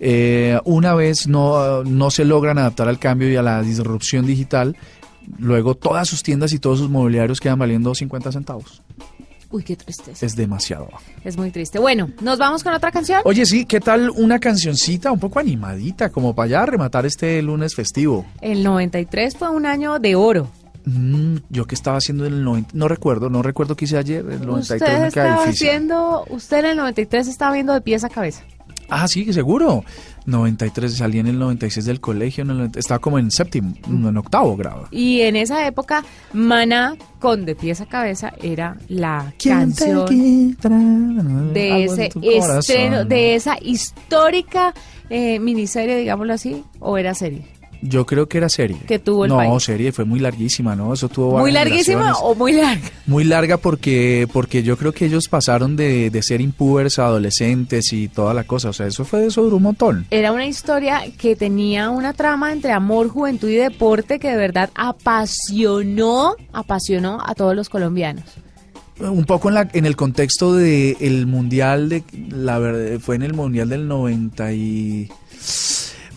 Eh, 0.00 0.58
una 0.64 0.94
vez 0.94 1.28
no, 1.28 1.84
no 1.84 2.10
se 2.10 2.24
logran 2.24 2.58
adaptar 2.58 2.88
al 2.88 2.98
cambio 2.98 3.30
y 3.30 3.36
a 3.36 3.42
la 3.42 3.62
disrupción 3.62 4.26
digital, 4.26 4.76
luego 5.38 5.74
todas 5.74 6.08
sus 6.08 6.22
tiendas 6.22 6.52
y 6.52 6.58
todos 6.58 6.78
sus 6.78 6.88
mobiliarios 6.88 7.38
quedan 7.38 7.58
valiendo 7.58 7.94
50 7.94 8.32
centavos. 8.32 8.82
Uy, 9.52 9.64
qué 9.64 9.74
tristeza. 9.76 10.24
Es 10.24 10.36
demasiado. 10.36 10.88
Es 11.24 11.36
muy 11.36 11.50
triste. 11.50 11.80
Bueno, 11.80 12.08
¿nos 12.20 12.38
vamos 12.38 12.62
con 12.62 12.72
otra 12.72 12.92
canción? 12.92 13.20
Oye, 13.24 13.44
sí, 13.44 13.64
¿qué 13.66 13.80
tal 13.80 14.08
una 14.10 14.38
cancioncita 14.38 15.10
un 15.10 15.18
poco 15.18 15.40
animadita, 15.40 16.08
como 16.10 16.34
para 16.34 16.48
ya 16.48 16.66
rematar 16.66 17.04
este 17.04 17.42
lunes 17.42 17.74
festivo? 17.74 18.24
El 18.40 18.62
93 18.62 19.36
fue 19.36 19.50
un 19.50 19.66
año 19.66 19.98
de 19.98 20.14
oro. 20.14 20.48
Mm, 20.84 21.38
yo 21.50 21.66
que 21.66 21.74
estaba 21.74 21.98
haciendo 21.98 22.24
en 22.26 22.34
el 22.34 22.44
90, 22.44 22.70
no 22.74 22.86
recuerdo, 22.88 23.28
no 23.28 23.42
recuerdo 23.42 23.76
qué 23.76 23.84
hice 23.86 23.98
ayer, 23.98 24.24
el 24.30 24.46
93 24.46 24.60
Usted 24.70 24.80
me 24.80 24.86
queda 24.86 25.06
estaba 25.08 25.44
difícil. 25.44 25.68
haciendo, 25.68 26.24
usted 26.30 26.58
en 26.60 26.66
el 26.66 26.76
93 26.76 27.28
estaba 27.28 27.52
viendo 27.52 27.74
de 27.74 27.80
pies 27.80 28.04
a 28.04 28.08
cabeza. 28.08 28.42
Ah, 28.90 29.08
sí, 29.08 29.32
seguro. 29.32 29.84
93, 30.26 30.96
salí 30.96 31.18
en 31.18 31.26
el 31.28 31.38
96 31.38 31.86
del 31.86 32.00
colegio, 32.00 32.42
en 32.42 32.50
el 32.50 32.56
90 32.56 32.78
estaba 32.78 32.98
como 32.98 33.18
en 33.18 33.30
séptimo, 33.30 33.74
en 33.86 34.16
octavo 34.16 34.56
grado. 34.56 34.88
Y 34.90 35.20
en 35.22 35.36
esa 35.36 35.66
época, 35.66 36.04
Maná 36.32 36.96
con 37.18 37.44
de 37.44 37.54
pies 37.54 37.80
a 37.80 37.86
cabeza 37.86 38.32
era 38.42 38.76
la 38.88 39.32
canción 39.42 40.06
de 41.52 41.84
ese 41.84 42.10
estreno, 42.22 43.04
de 43.04 43.34
esa 43.34 43.58
histórica 43.60 44.74
eh, 45.08 45.38
miniserie, 45.38 45.96
digámoslo 45.96 46.34
así, 46.34 46.64
o 46.78 46.98
era 46.98 47.14
serie. 47.14 47.59
Yo 47.82 48.04
creo 48.04 48.28
que 48.28 48.38
era 48.38 48.48
serie. 48.48 48.76
Que 48.86 48.98
tuvo 48.98 49.24
el 49.24 49.30
No, 49.30 49.36
país. 49.36 49.62
serie, 49.62 49.90
fue 49.92 50.04
muy 50.04 50.20
larguísima, 50.20 50.76
¿no? 50.76 50.92
Eso 50.92 51.08
tuvo 51.08 51.38
Muy 51.38 51.50
larguísima 51.50 52.14
o 52.14 52.34
muy 52.34 52.52
larga. 52.52 52.90
Muy 53.06 53.24
larga 53.24 53.56
porque, 53.56 54.28
porque 54.32 54.62
yo 54.62 54.76
creo 54.76 54.92
que 54.92 55.06
ellos 55.06 55.28
pasaron 55.28 55.76
de, 55.76 56.10
de 56.10 56.22
ser 56.22 56.40
impubers 56.40 56.98
a 56.98 57.06
adolescentes 57.06 57.92
y 57.92 58.08
toda 58.08 58.34
la 58.34 58.44
cosa. 58.44 58.68
O 58.68 58.72
sea, 58.72 58.86
eso 58.86 59.04
fue, 59.04 59.26
eso 59.26 59.42
duró 59.42 59.56
un 59.56 59.62
montón. 59.62 60.06
Era 60.10 60.32
una 60.32 60.46
historia 60.46 61.02
que 61.18 61.36
tenía 61.36 61.90
una 61.90 62.12
trama 62.12 62.52
entre 62.52 62.72
amor, 62.72 63.08
juventud 63.08 63.48
y 63.48 63.56
deporte 63.56 64.18
que 64.18 64.28
de 64.30 64.36
verdad 64.36 64.70
apasionó, 64.74 66.34
apasionó 66.52 67.18
a 67.24 67.34
todos 67.34 67.56
los 67.56 67.68
colombianos. 67.68 68.24
Un 69.00 69.24
poco 69.24 69.48
en, 69.48 69.54
la, 69.54 69.68
en 69.72 69.86
el 69.86 69.96
contexto 69.96 70.54
del 70.54 70.96
el 71.00 71.26
mundial, 71.26 71.88
de 71.88 72.04
la 72.28 72.58
verdad, 72.58 72.98
fue 73.00 73.16
en 73.16 73.22
el 73.22 73.32
mundial 73.32 73.70
del 73.70 73.88
90 73.88 74.52
y... 74.52 75.08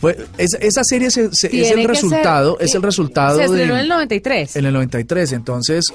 Fue, 0.04 0.18
esa, 0.38 0.58
esa 0.58 0.84
serie 0.84 1.10
se- 1.12 1.30
se- 1.32 1.48
es 1.62 1.72
el 1.72 1.88
resultado, 1.88 2.58
ser- 2.58 2.66
es 2.68 2.76
el 2.76 2.82
resultado 2.84 3.38
Se 3.38 3.46
estrenó 3.46 3.76
de- 3.76 3.80
en 3.80 3.84
el 3.86 3.88
93. 3.88 4.56
en 4.58 4.66
el 4.66 4.74
93. 4.74 5.32
Entonces, 5.32 5.86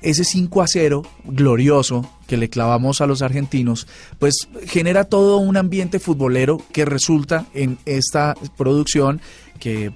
ese 0.00 0.24
5 0.24 0.62
a 0.62 0.66
0 0.66 1.02
glorioso 1.24 2.10
que 2.26 2.38
le 2.38 2.48
clavamos 2.48 3.02
a 3.02 3.06
los 3.06 3.20
argentinos, 3.20 3.86
pues 4.18 4.48
genera 4.66 5.04
todo 5.04 5.36
un 5.36 5.58
ambiente 5.58 5.98
futbolero 6.00 6.56
que 6.72 6.86
resulta 6.86 7.44
en 7.52 7.76
esta 7.84 8.34
producción 8.56 9.20
que 9.60 9.92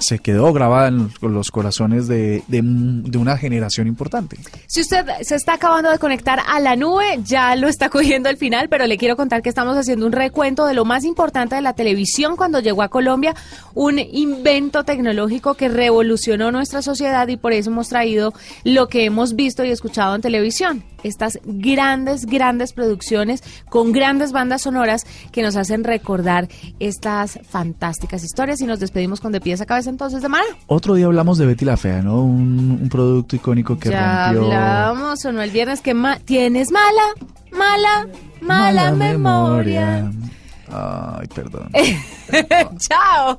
se 0.00 0.18
quedó 0.18 0.52
grabada 0.52 0.88
en 0.88 1.10
los- 1.20 1.50
corazones 1.52 2.08
de, 2.08 2.42
de 2.48 2.62
de 2.64 3.18
una 3.18 3.36
generación 3.36 3.86
importante. 3.86 4.36
Si 4.66 4.80
usted 4.80 5.04
se 5.22 5.36
está 5.36 5.54
acabando 5.54 5.90
de 5.90 5.98
conectar 5.98 6.40
a 6.44 6.58
la 6.58 6.74
nube, 6.74 7.20
ya 7.22 7.54
lo 7.54 7.68
está 7.68 7.90
cogiendo 7.90 8.28
al 8.28 8.36
final, 8.38 8.68
pero 8.68 8.86
le 8.86 8.96
quiero 8.98 9.14
contar 9.14 9.42
que 9.42 9.50
estamos 9.50 9.76
haciendo 9.76 10.06
un 10.06 10.12
recuento 10.12 10.66
de 10.66 10.74
lo 10.74 10.84
más 10.84 11.04
importante 11.04 11.54
de 11.54 11.60
la 11.60 11.74
televisión 11.74 12.34
cuando 12.36 12.60
llegó 12.60 12.82
a 12.82 12.88
Colombia, 12.88 13.34
un 13.74 13.98
invento 13.98 14.82
tecnológico 14.84 15.54
que 15.54 15.68
revolucionó 15.68 16.50
nuestra 16.50 16.82
sociedad 16.82 17.28
y 17.28 17.36
por 17.36 17.52
eso 17.52 17.70
hemos 17.70 17.88
traído 17.90 18.32
lo 18.64 18.88
que 18.88 19.04
hemos 19.04 19.36
visto 19.36 19.64
y 19.64 19.70
escuchado 19.70 20.14
en 20.16 20.22
televisión 20.22 20.82
estas 21.04 21.38
grandes, 21.44 22.26
grandes 22.26 22.72
producciones 22.72 23.42
con 23.68 23.92
grandes 23.92 24.32
bandas 24.32 24.62
sonoras 24.62 25.06
que 25.30 25.42
nos 25.42 25.56
hacen 25.56 25.84
recordar 25.84 26.48
estas 26.80 27.38
fantásticas 27.48 28.24
historias 28.24 28.60
y 28.60 28.66
nos 28.66 28.80
despedimos 28.80 29.20
con 29.20 29.32
de 29.32 29.40
pies 29.40 29.60
a 29.60 29.66
cabeza 29.66 29.90
entonces 29.90 30.22
de 30.22 30.28
Mara. 30.28 30.44
Otro 30.66 30.94
día 30.94 31.06
hablamos 31.06 31.38
de 31.38 31.46
Betty 31.46 31.64
la 31.64 31.76
Fea, 31.76 32.02
¿no? 32.02 32.22
Un, 32.22 32.88
producto 32.90 33.36
icónico 33.36 33.78
que 33.78 33.90
rompió... 33.90 34.44
hablamos 34.44 35.24
o 35.24 35.32
no 35.32 35.42
el 35.42 35.50
viernes 35.50 35.80
que 35.80 35.94
ma 35.94 36.18
tienes 36.18 36.70
mala, 36.70 37.02
mala, 37.52 38.08
mala, 38.40 38.92
memoria. 38.92 40.10
Ay, 40.68 41.26
perdón. 41.28 41.70
Chao. 42.78 43.38